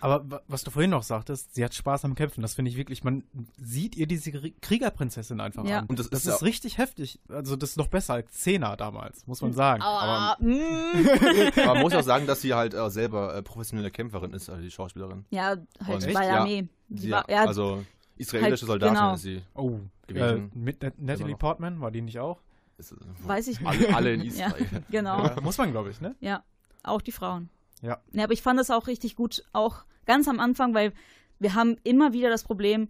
[0.00, 0.14] Aber.
[0.14, 2.42] Aber wa- was du vorhin noch sagtest, sie hat Spaß am Kämpfen.
[2.42, 3.24] Das finde ich wirklich, man
[3.56, 5.80] sieht ihr diese Krie- Kriegerprinzessin einfach Ja.
[5.80, 5.86] an.
[5.86, 7.20] Und das das ist ist ja- richtig heftig.
[7.28, 9.82] Also das ist noch besser als Zehner damals, muss man sagen.
[9.82, 10.54] Ah, mh.
[11.64, 14.62] Aber man muss auch sagen, dass sie halt äh, selber äh, professionelle Kämpferin ist, also
[14.62, 15.24] die Schauspielerin.
[15.30, 15.60] ja, halt
[16.06, 16.40] Und- bei der Ja.
[16.40, 16.68] Armee.
[16.88, 17.84] Ja, also
[18.16, 19.14] israelische halt, Soldatin genau.
[19.14, 19.42] ist sie.
[19.54, 19.78] Oh,
[20.08, 20.50] äh, gewesen.
[20.54, 21.38] mit Nat- Natalie Immer noch.
[21.38, 22.40] Portman, war die nicht auch?
[22.78, 23.68] Ist, äh, weiß ich nicht.
[23.68, 24.66] alle, alle in Ja, Israel.
[24.90, 25.24] genau.
[25.24, 25.40] Ja.
[25.40, 26.16] Muss man, glaube ich, ne?
[26.20, 26.42] Ja,
[26.82, 27.48] auch die Frauen.
[27.82, 27.98] Ja.
[28.12, 30.92] Ja, aber ich fand es auch richtig gut, auch ganz am Anfang, weil
[31.38, 32.88] wir haben immer wieder das Problem,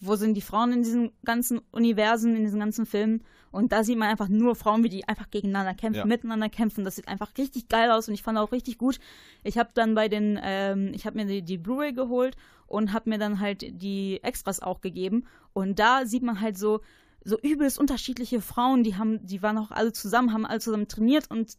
[0.00, 3.22] wo sind die Frauen in diesen ganzen Universen, in diesen ganzen Filmen?
[3.52, 6.04] Und da sieht man einfach nur Frauen, wie die einfach gegeneinander kämpfen, Ja.
[6.06, 6.84] miteinander kämpfen.
[6.84, 8.98] Das sieht einfach richtig geil aus und ich fand auch richtig gut.
[9.44, 12.36] Ich habe dann bei den, ähm, ich habe mir die, die Blu-ray geholt
[12.66, 15.24] und habe mir dann halt die Extras auch gegeben.
[15.52, 16.80] Und da sieht man halt so,
[17.24, 21.30] so übelst unterschiedliche Frauen, die haben, die waren auch alle zusammen, haben alle zusammen trainiert
[21.30, 21.56] und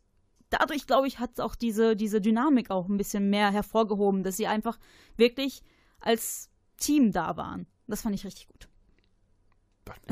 [0.60, 4.48] dadurch, glaube ich, hat auch diese, diese Dynamik auch ein bisschen mehr hervorgehoben, dass sie
[4.48, 4.78] einfach
[5.18, 5.62] wirklich
[6.00, 7.68] als Team da waren.
[7.88, 8.68] Das fand ich richtig gut.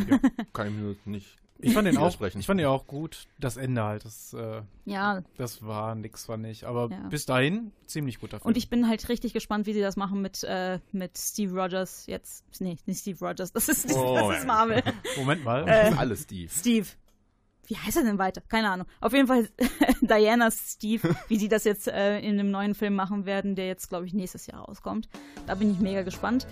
[0.07, 0.19] Ja,
[0.53, 1.37] kann ich mir nicht.
[1.63, 3.27] Ich fand den auch, ich fand den auch gut.
[3.37, 6.65] Das Ende halt, das, äh, Ja, das war nix, fand ich.
[6.65, 7.07] Aber Ja.
[7.09, 8.47] bis dahin ziemlich guter Film.
[8.47, 12.07] und ich bin halt richtig gespannt, wie sie das machen mit, äh, mit Steve Rogers
[12.07, 12.43] jetzt.
[12.59, 14.81] Nee, nicht Steve Rogers, das ist, Oh, das ist Marvel.
[15.17, 15.67] Moment mal.
[15.67, 16.49] Äh, Alles Steve.
[16.51, 16.87] Steve.
[17.67, 18.41] Wie heißt er denn weiter?
[18.47, 18.87] Keine Ahnung.
[18.99, 19.49] Auf jeden Fall
[20.01, 23.89] Dianas Steve, wie sie das jetzt äh, in einem neuen Film machen werden, der jetzt,
[23.89, 25.09] glaube ich, nächstes Jahr rauskommt.
[25.47, 26.47] Da bin ich mega gespannt.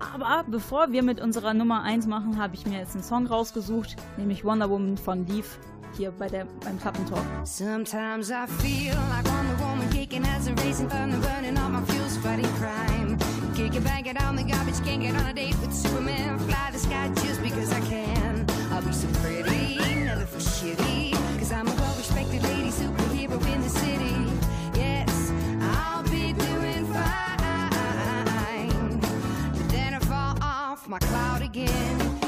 [0.00, 3.96] Aber bevor wir mit unserer Nummer 1 machen, habe ich mir jetzt einen Song rausgesucht,
[4.16, 5.58] nämlich Wonder Woman von Leaf,
[5.96, 7.24] hier bei der, beim Klappentalk.
[7.44, 12.16] Sometimes I feel like Wonder Woman kicking as a racing thunder, burning all my fuels,
[12.18, 13.18] fighting crime.
[13.56, 16.38] Kick it, bang it on the garbage, can't get on a date with Superman.
[16.38, 18.46] Fly the sky just because I can.
[18.70, 19.57] I'll be so pretty,
[20.28, 21.12] feel shitty.
[21.38, 24.30] Cause I'm a well respected lady superhero in the city.
[24.74, 27.40] Yes, I'll be doing fine.
[29.00, 32.27] But then I fall off my cloud again.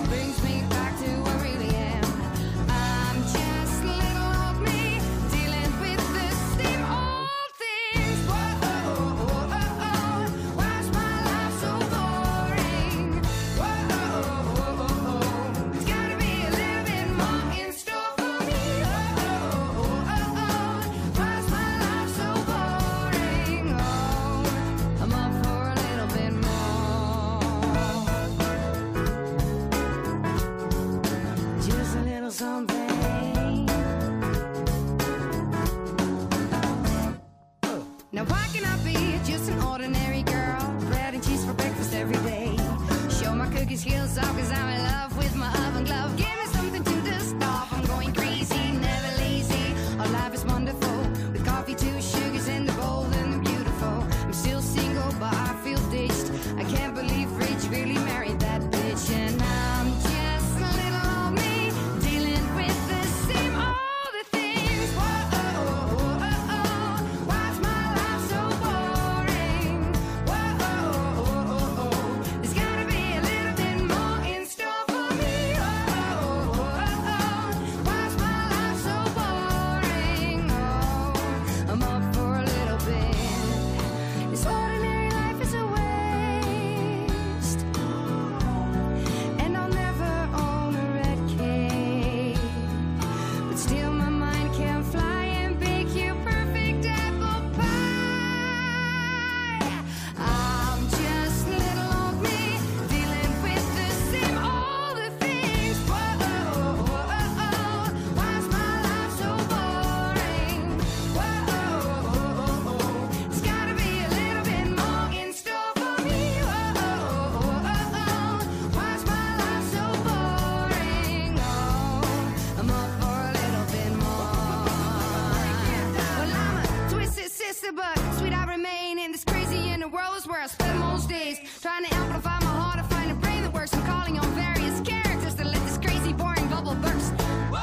[131.81, 133.72] Trying to amplify my heart to find a brain that works.
[133.74, 137.12] I'm calling on various characters to let this crazy, boring bubble burst.
[137.20, 137.59] Are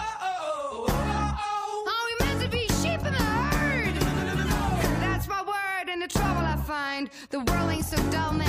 [2.06, 3.96] we meant to be sheep in the herd?
[5.02, 7.10] That's my word, and the trouble I find.
[7.30, 8.47] The world ain't so dull, man.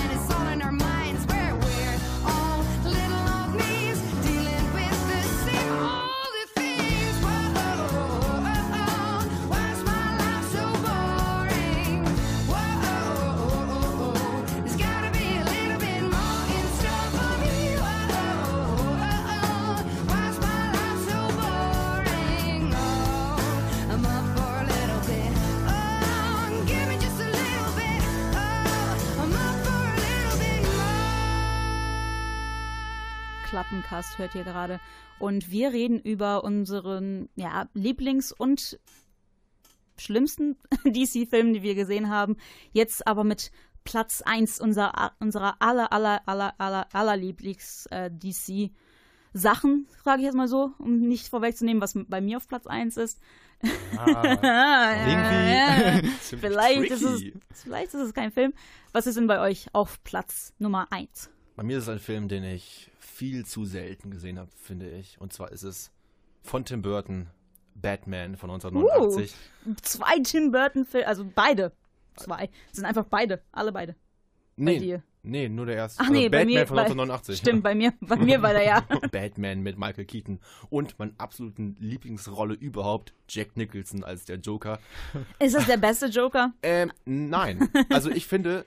[33.59, 34.79] Klappencast hört ihr gerade.
[35.19, 38.79] Und wir reden über unseren ja, Lieblings- und
[39.97, 42.37] schlimmsten DC-Film, die wir gesehen haben.
[42.71, 43.51] Jetzt aber mit
[43.83, 50.71] Platz 1 unserer, unserer aller, aller, aller, aller, aller Lieblings-DC-Sachen, frage ich jetzt mal so,
[50.79, 53.19] um nicht vorwegzunehmen, was bei mir auf Platz 1 ist.
[53.97, 54.93] Ah,
[56.05, 58.55] irgendwie vielleicht, ist es, vielleicht ist es kein Film.
[58.93, 61.29] Was ist denn bei euch auf Platz Nummer 1?
[61.57, 65.21] Bei mir ist es ein Film, den ich viel zu selten gesehen habe, finde ich.
[65.21, 65.91] Und zwar ist es
[66.45, 67.27] von Tim Burton,
[67.75, 69.35] Batman von 1989.
[69.67, 71.73] Uh, zwei Tim Burton-Filme, also beide.
[72.15, 72.49] Zwei.
[72.71, 73.43] Sind einfach beide.
[73.51, 73.97] Alle beide.
[74.57, 76.01] Bei nee, nee, nur der erste.
[76.01, 76.67] Ach Also nee, bei Batman mir.
[76.67, 77.39] von bei, 1989.
[77.39, 78.81] Stimmt, bei mir, bei mir war der ja.
[79.11, 80.39] Batman mit Michael Keaton
[80.71, 84.79] und meine absoluten Lieblingsrolle überhaupt, Jack Nicholson als der Joker.
[85.41, 86.53] Ist das der beste Joker?
[86.63, 87.69] Ähm, nein.
[87.91, 88.65] Also ich finde,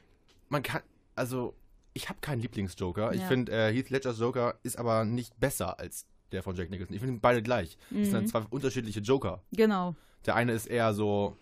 [0.49, 0.82] man kann,
[1.16, 1.54] also
[1.94, 3.14] ich habe keinen Lieblingsjoker.
[3.14, 3.28] Ich Ja.
[3.28, 6.96] finde, äh, Heath Ledgers Joker ist aber nicht besser als der von Jack Nicholson.
[6.96, 7.78] Ich finde beide gleich.
[7.89, 8.28] Das sind Mhm.
[8.28, 9.44] zwei unterschiedliche Joker.
[9.52, 9.96] Genau.
[10.26, 11.36] Der eine ist eher so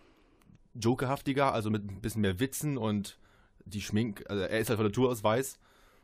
[0.74, 3.18] jokerhaftiger, also mit ein bisschen mehr Witzen und
[3.66, 5.60] die Schmink, also er ist halt von Natur aus weiß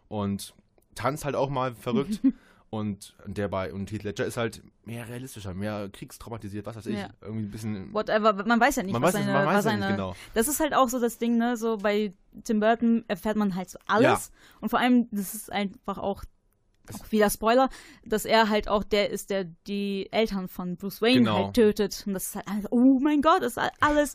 [0.07, 0.53] und
[0.93, 2.19] tanzt halt auch mal verrückt.
[2.75, 6.97] und der bei und Heath Ledger ist halt mehr realistischer, mehr kriegstraumatisiert, was weiß ich.
[6.97, 7.09] Ja.
[7.21, 7.93] Irgendwie ein bisschen.
[7.93, 9.95] Whatever, man weiß ja nicht, Man was weiß seine, man weiß was ja nicht seine
[9.95, 10.15] genau.
[10.33, 12.13] Das ist halt auch so das Ding, ne, so bei
[12.43, 14.19] Tim Burton erfährt man halt so alles Ja.
[14.61, 16.23] und vor allem das ist einfach auch
[16.93, 17.69] auch wieder Spoiler,
[18.05, 21.45] dass er halt auch der ist, der die Eltern von Bruce Wayne Genau.
[21.45, 24.13] halt tötet und das ist halt alles, oh mein Gott, das ist halt alles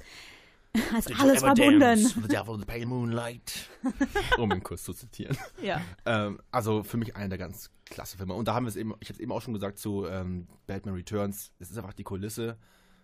[0.92, 1.96] das ist alles verbunden.
[1.98, 3.68] The devil in the pale moonlight.
[4.38, 5.36] um ihn kurz zu zitieren.
[5.62, 5.80] Ja.
[6.04, 8.34] Ähm, also für mich einer der ganz klasse Filme.
[8.34, 10.46] Und da haben wir es eben, ich habe es eben auch schon gesagt zu ähm,
[10.66, 11.52] Batman Returns.
[11.58, 12.56] Es ist einfach die Kulisse.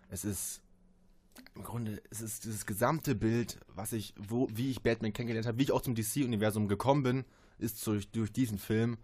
[0.09, 0.63] Es ist
[1.55, 5.59] im Grunde, es ist dieses gesamte Bild, was ich, wo, wie ich Batman kennengelernt habe,
[5.59, 7.25] wie ich auch zum DC-Universum gekommen bin,
[7.59, 8.97] ist durch, durch diesen Film.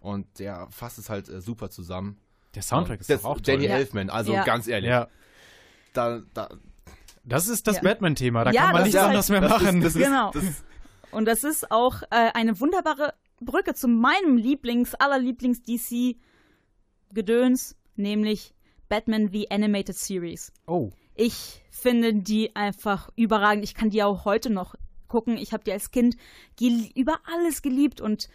[0.00, 2.18] Und der fasst es halt äh, super zusammen.
[2.54, 3.42] Der Soundtrack Und ist auch toll.
[3.54, 3.76] Danny Ja.
[3.76, 4.44] Elfman, also Ja.
[4.44, 4.88] ganz ehrlich.
[4.88, 5.08] Ja.
[5.92, 6.48] Da, da,
[7.28, 7.82] Das ist das Ja.
[7.82, 8.44] Batman-Thema.
[8.44, 9.80] Da Ja, kann man das nichts halt- anderes mehr das ist- machen.
[9.82, 10.30] das ist- Genau.
[10.32, 10.44] das
[11.10, 18.54] Und das ist auch äh, eine wunderbare Brücke zu meinem Lieblings, aller Lieblings-DC-Gedöns, nämlich
[18.88, 20.52] Batman The Animated Series.
[20.66, 20.90] oh.
[21.18, 23.64] Ich finde die einfach überragend.
[23.64, 24.74] Ich kann die auch heute noch
[25.08, 25.38] gucken.
[25.38, 26.14] Ich habe die als Kind
[26.94, 28.28] über alles geliebt und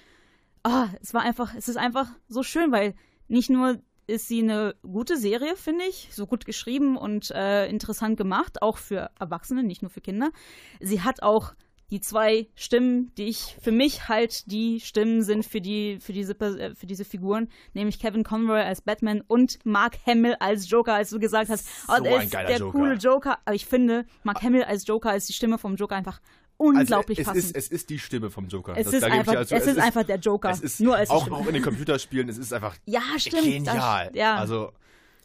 [0.64, 2.96] ah, es war einfach, es ist einfach so schön, weil
[3.28, 3.80] nicht nur
[4.12, 6.10] ist sie eine gute Serie, finde ich.
[6.12, 10.32] So gut geschrieben und äh, interessant gemacht, auch für Erwachsene, nicht nur für Kinder.
[10.80, 11.54] Sie hat auch
[11.90, 16.40] die zwei Stimmen, die ich für mich halt die Stimmen sind für die für diese
[16.40, 21.10] äh, für diese Figuren, nämlich Kevin Conroy als Batman und Mark Hamill als Joker, als
[21.10, 22.72] du gesagt hast, oh, So der ein ist der Joker.
[22.72, 23.40] coole Joker.
[23.44, 26.22] Aber ich finde Mark Hamill als Joker ist die Stimme vom Joker einfach
[26.62, 27.56] unglaublich also, es passend.
[27.58, 28.74] ist, es ist die Stimme vom Joker.
[28.78, 30.50] Es ist da gebe ich einfach- also- es ist einfach der Joker.
[30.52, 33.44] Es ist Nur als auch, auch in den Computerspielen, es ist einfach ja, stimmt.
[33.44, 34.08] genial.
[34.08, 34.36] Das, ja.
[34.36, 34.72] Also,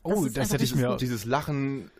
[0.03, 0.97] Oh, ist das, einfach hätte ich mir.
[0.97, 1.91] dieses Lachen.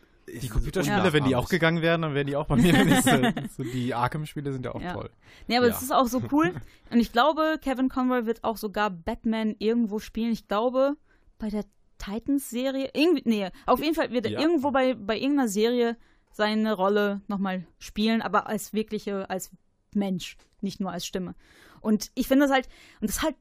[0.43, 2.73] Die Computerspiele, wenn die auch gegangen wären, dann wären die auch bei mir.
[3.57, 4.93] so die Arkham-Spiele sind ja auch Ja.
[4.95, 5.11] toll.
[5.47, 5.75] Nee, aber Ja.
[5.77, 6.53] es ist auch so cool.
[6.91, 10.33] Und ich glaube, Kevin Conroy wird auch sogar Batman irgendwo spielen.
[10.33, 10.97] Ich glaube,
[11.39, 11.65] bei der
[11.99, 12.91] Titans-Serie.
[12.95, 14.41] Irgendwie, nee, auf jeden Fall wird er Ja.
[14.41, 15.97] irgendwo bei, bei irgendeiner Serie
[16.37, 19.51] seine Rolle nochmal spielen, aber als wirkliche, als
[19.95, 21.35] Mensch, nicht nur als Stimme.
[21.81, 22.69] Und ich finde das halt,
[23.01, 23.37] und das halt,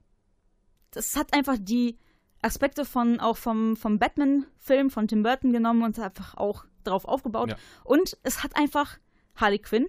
[0.92, 1.98] das hat einfach die
[2.42, 7.50] Aspekte von auch vom, vom Batman-Film von Tim Burton genommen und einfach auch drauf aufgebaut.
[7.50, 7.58] Ja.
[7.84, 8.98] Und es hat einfach
[9.36, 9.88] Harley Quinn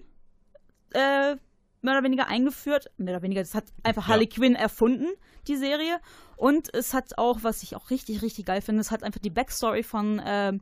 [0.93, 1.35] äh,
[1.81, 2.91] mehr oder weniger eingeführt.
[2.97, 4.07] Mehr oder weniger, das hat einfach Ja.
[4.09, 5.07] Harley Quinn erfunden,
[5.47, 6.01] die Serie.
[6.35, 9.29] Und es hat auch, was ich auch richtig, richtig geil finde, es hat einfach die
[9.29, 10.59] Backstory von, ähm,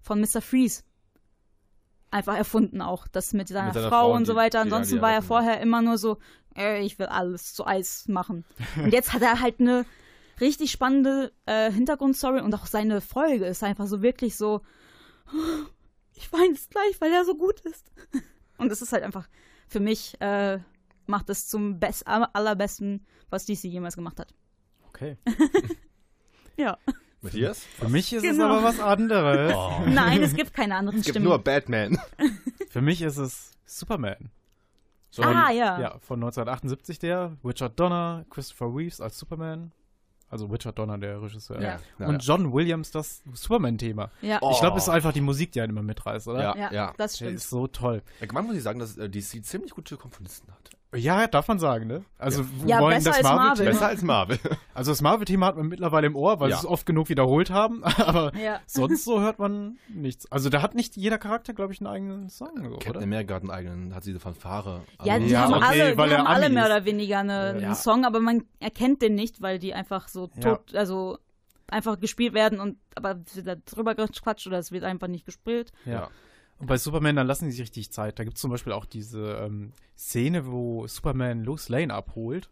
[0.00, 0.40] von Mr.
[0.40, 0.84] Freeze
[2.10, 3.06] einfach erfunden auch.
[3.08, 4.60] Das mit seiner, Mit seiner Frau, Frau, und so weiter.
[4.60, 6.18] Ansonsten die war er vorher immer nur so,
[6.56, 8.44] äh, ich will alles zu Eis machen.
[8.76, 9.84] und jetzt hat er halt eine
[10.40, 14.60] richtig spannende äh, Hintergrundstory und auch seine Folge ist einfach so wirklich so,
[16.14, 17.90] ich weine es gleich, weil er so gut ist.
[18.56, 19.28] Und es ist halt einfach,
[19.68, 20.58] für mich äh,
[21.06, 24.34] macht es zum best, aller- allerbesten, was DC jemals gemacht hat.
[24.88, 25.16] Okay.
[26.56, 26.76] Ja.
[27.20, 27.64] Matthias?
[27.78, 28.46] Für mich ist es Genau.
[28.46, 29.52] aber was anderes.
[29.54, 29.82] Oh.
[29.88, 31.26] Nein, es gibt keine anderen Es gibt Stimmen.
[31.26, 31.98] nur Batman.
[32.70, 34.30] Für mich ist es Superman.
[35.18, 35.80] ah, ja.
[35.80, 37.36] Ja, von 1978 der.
[37.44, 39.72] Richard Donner, Christopher Reeves als Superman.
[40.30, 41.60] Also Richard Donner, der Regisseur.
[41.60, 41.78] Ja.
[41.98, 44.10] Und John Williams, das Superman-Thema.
[44.20, 44.38] Ja.
[44.42, 44.50] Oh.
[44.52, 46.42] Ich glaube, es ist einfach die Musik, die einen immer mitreißt, oder?
[46.42, 46.94] Ja, ja, ja.
[46.98, 47.36] das Der stimmt.
[47.38, 48.02] ist so toll.
[48.20, 50.70] Allgemein muss ich sagen, dass äh, DC ziemlich gute Komponisten hat.
[50.94, 52.02] Ja, darf man sagen, ne?
[52.16, 53.38] Also, Ja, wollen besser das als Marvel.
[53.46, 54.38] Marvel-Thema- Besser als Marvel.
[54.74, 56.56] Also, das Marvel-Thema hat man mittlerweile im Ohr, weil Ja.
[56.56, 57.84] sie es oft genug wiederholt haben.
[57.98, 58.60] Aber Ja.
[58.66, 60.30] sonst so hört man nichts.
[60.32, 63.02] Also, da hat nicht jeder Charakter, glaube ich, einen eigenen Song, so, Captain oder?
[63.02, 64.82] America hat einen eigenen, hat diese Fanfare.
[65.04, 67.18] Ja, Also- die Ja, haben okay, alle, weil die er haben alle mehr oder weniger
[67.18, 67.66] eine, Ja.
[67.66, 70.54] einen Song, aber man erkennt den nicht, weil die einfach so Ja.
[70.56, 71.18] tot, also
[71.70, 75.26] einfach gespielt werden und aber es wird da drüber gequatscht oder es wird einfach nicht
[75.26, 75.70] gespielt.
[75.84, 76.08] Ja.
[76.58, 78.18] Und bei Superman, dann lassen sie sich richtig Zeit.
[78.18, 82.50] Da gibt es zum Beispiel auch diese ähm, Szene, wo Superman Lois Lane abholt,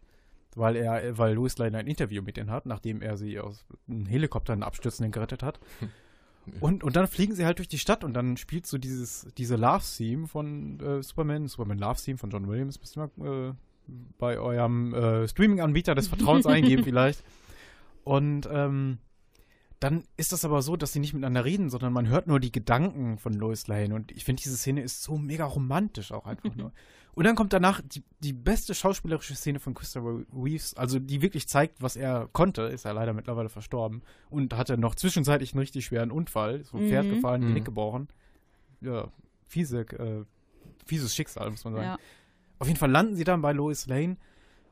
[0.54, 4.06] weil er, weil Lois Lane ein Interview mit ihnen hat, nachdem er sie aus einem
[4.06, 5.60] Helikopter einen Abstürzenden gerettet hat.
[6.60, 9.56] Und, und dann fliegen sie halt durch die Stadt und dann spielt so dieses, diese
[9.56, 13.54] Love-Theme von äh, Superman, Superman Love-Theme von John Williams, müsst ihr mal äh,
[14.18, 17.24] bei eurem äh, Streaming-Anbieter des Vertrauens eingeben vielleicht.
[18.04, 18.98] Und ähm,
[19.86, 22.50] dann ist das aber so, dass sie nicht miteinander reden, sondern man hört nur die
[22.50, 23.94] Gedanken von Lois Lane.
[23.94, 26.72] Und ich finde, diese Szene ist so mega romantisch auch einfach nur.
[27.14, 31.48] Und dann kommt danach die, die beste schauspielerische Szene von Christopher Reeves, also die wirklich
[31.48, 32.62] zeigt, was er konnte.
[32.62, 34.02] Ist er leider mittlerweile verstorben.
[34.28, 36.64] Und hatte noch zwischenzeitlich einen richtig schweren Unfall.
[36.64, 37.14] So ein Pferd Mhm.
[37.14, 37.46] gefallen, Mhm.
[37.46, 38.08] Genick gebrochen.
[38.80, 39.12] Ja,
[39.46, 40.24] fiese, äh,
[40.84, 41.86] fieses Schicksal, muss man sagen.
[41.86, 41.98] Ja.
[42.58, 44.16] Auf jeden Fall landen sie dann bei Lois Lane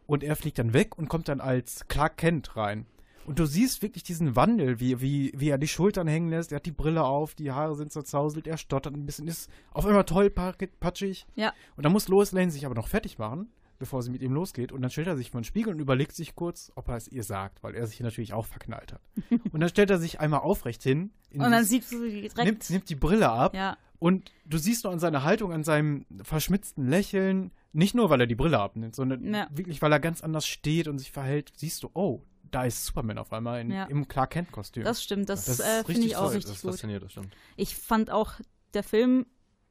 [0.07, 2.87] und er fliegt dann weg und kommt dann als Clark Kent rein.
[3.27, 6.57] Und du siehst wirklich diesen Wandel, wie, wie, wie er die Schultern hängen lässt, er
[6.57, 10.05] hat die Brille auf, die Haare sind zerzauselt, er stottert ein bisschen, ist auf einmal
[10.05, 11.27] toll patschig.
[11.35, 11.53] Ja.
[11.77, 13.49] Und dann muss Lois Lane sich aber noch fertig machen,
[13.79, 14.73] bevor sie mit ihm losgeht.
[14.73, 17.09] Und dann stellt er sich vor den Spiegel und überlegt sich kurz, ob er es
[17.09, 19.01] ihr sagt, weil er sich natürlich auch verknallt hat.
[19.53, 21.11] und dann stellt er sich einmal aufrecht hin.
[21.31, 22.37] in Und dann dieses- siehst du direkt.
[22.37, 23.77] nimmt, nimmt die Brille ab ja.
[23.99, 28.27] und du siehst nur an seiner Haltung, an seinem verschmitzten Lächeln, nicht nur, weil er
[28.27, 29.49] die Brille abnimmt, sondern Ja.
[29.51, 32.23] wirklich, weil er ganz anders steht und sich verhält, siehst du, oh,
[32.55, 33.85] da ist Superman auf einmal in, Ja.
[33.87, 34.85] im Clark Kent-Kostüm.
[34.85, 36.71] Das stimmt, das, Das ist äh, finde richtig ich auch toll, richtig das gut.
[36.73, 37.35] fasziniert, das stimmt.
[37.57, 38.33] Ich fand auch
[38.75, 39.27] der Film,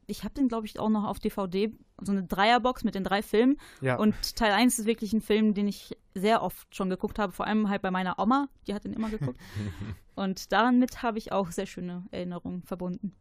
[0.07, 1.71] ich habe den glaube ich auch noch auf DVD,
[2.01, 3.57] so eine Dreierbox mit den drei Filmen.
[3.81, 3.95] ja.
[3.95, 7.47] Und Teil 1 ist wirklich ein Film, den ich sehr oft schon geguckt habe, vor
[7.47, 9.39] allem halt bei meiner Oma, die hat ihn immer geguckt.
[10.15, 13.13] und damit habe ich auch sehr schöne Erinnerungen verbunden.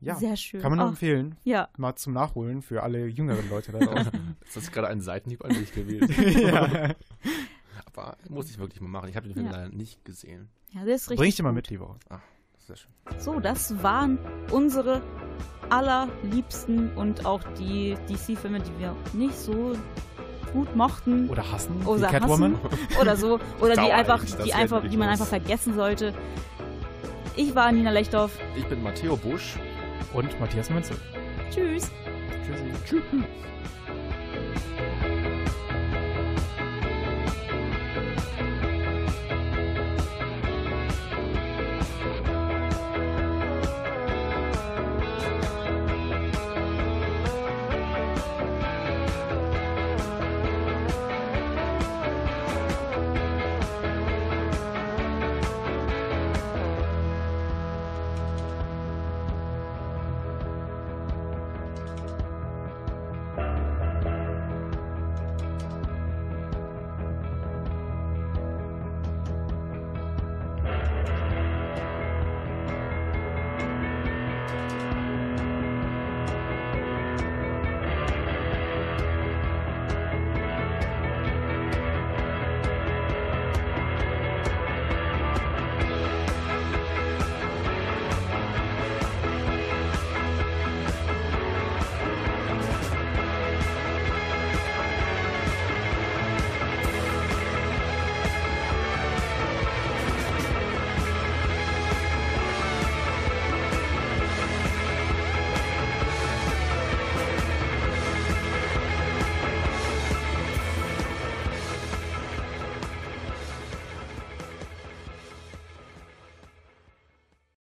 [0.00, 0.14] ja.
[0.16, 0.60] Sehr schön.
[0.60, 1.36] Kann man nur Oh, empfehlen.
[1.44, 4.36] Ja, Mal zum Nachholen für alle jüngeren Leute da draußen.
[4.44, 6.40] Das ist gerade ein Seitenhieb an mich gewesen.
[6.40, 6.94] ja.
[7.96, 9.08] Aber muss ich wirklich mal machen.
[9.08, 9.52] Ich habe den Film Ja.
[9.52, 10.48] leider nicht gesehen.
[10.72, 11.18] ja, das ist richtig.
[11.18, 11.96] Bring ich dir mal mit, lieber.
[12.58, 12.90] Sehr schön.
[13.18, 14.18] So, das waren
[14.50, 15.02] unsere
[15.70, 19.76] allerliebsten und auch die DC-Filme, die wir nicht so
[20.52, 21.28] gut mochten.
[21.28, 22.56] Oder hassen, Oder Catwoman.
[22.62, 23.00] hassen.
[23.00, 23.38] Oder so.
[23.60, 25.20] Oder die einfach, die einfach, die man los.
[25.20, 26.14] einfach vergessen sollte.
[27.36, 28.38] Ich war Nina Lechthoff.
[28.56, 29.56] Ich bin Matteo Busch.
[30.12, 30.96] Und Matthias Münzel.
[31.50, 31.90] Tschüss.
[32.46, 32.72] Tschüssi.
[32.86, 33.02] Tschüss.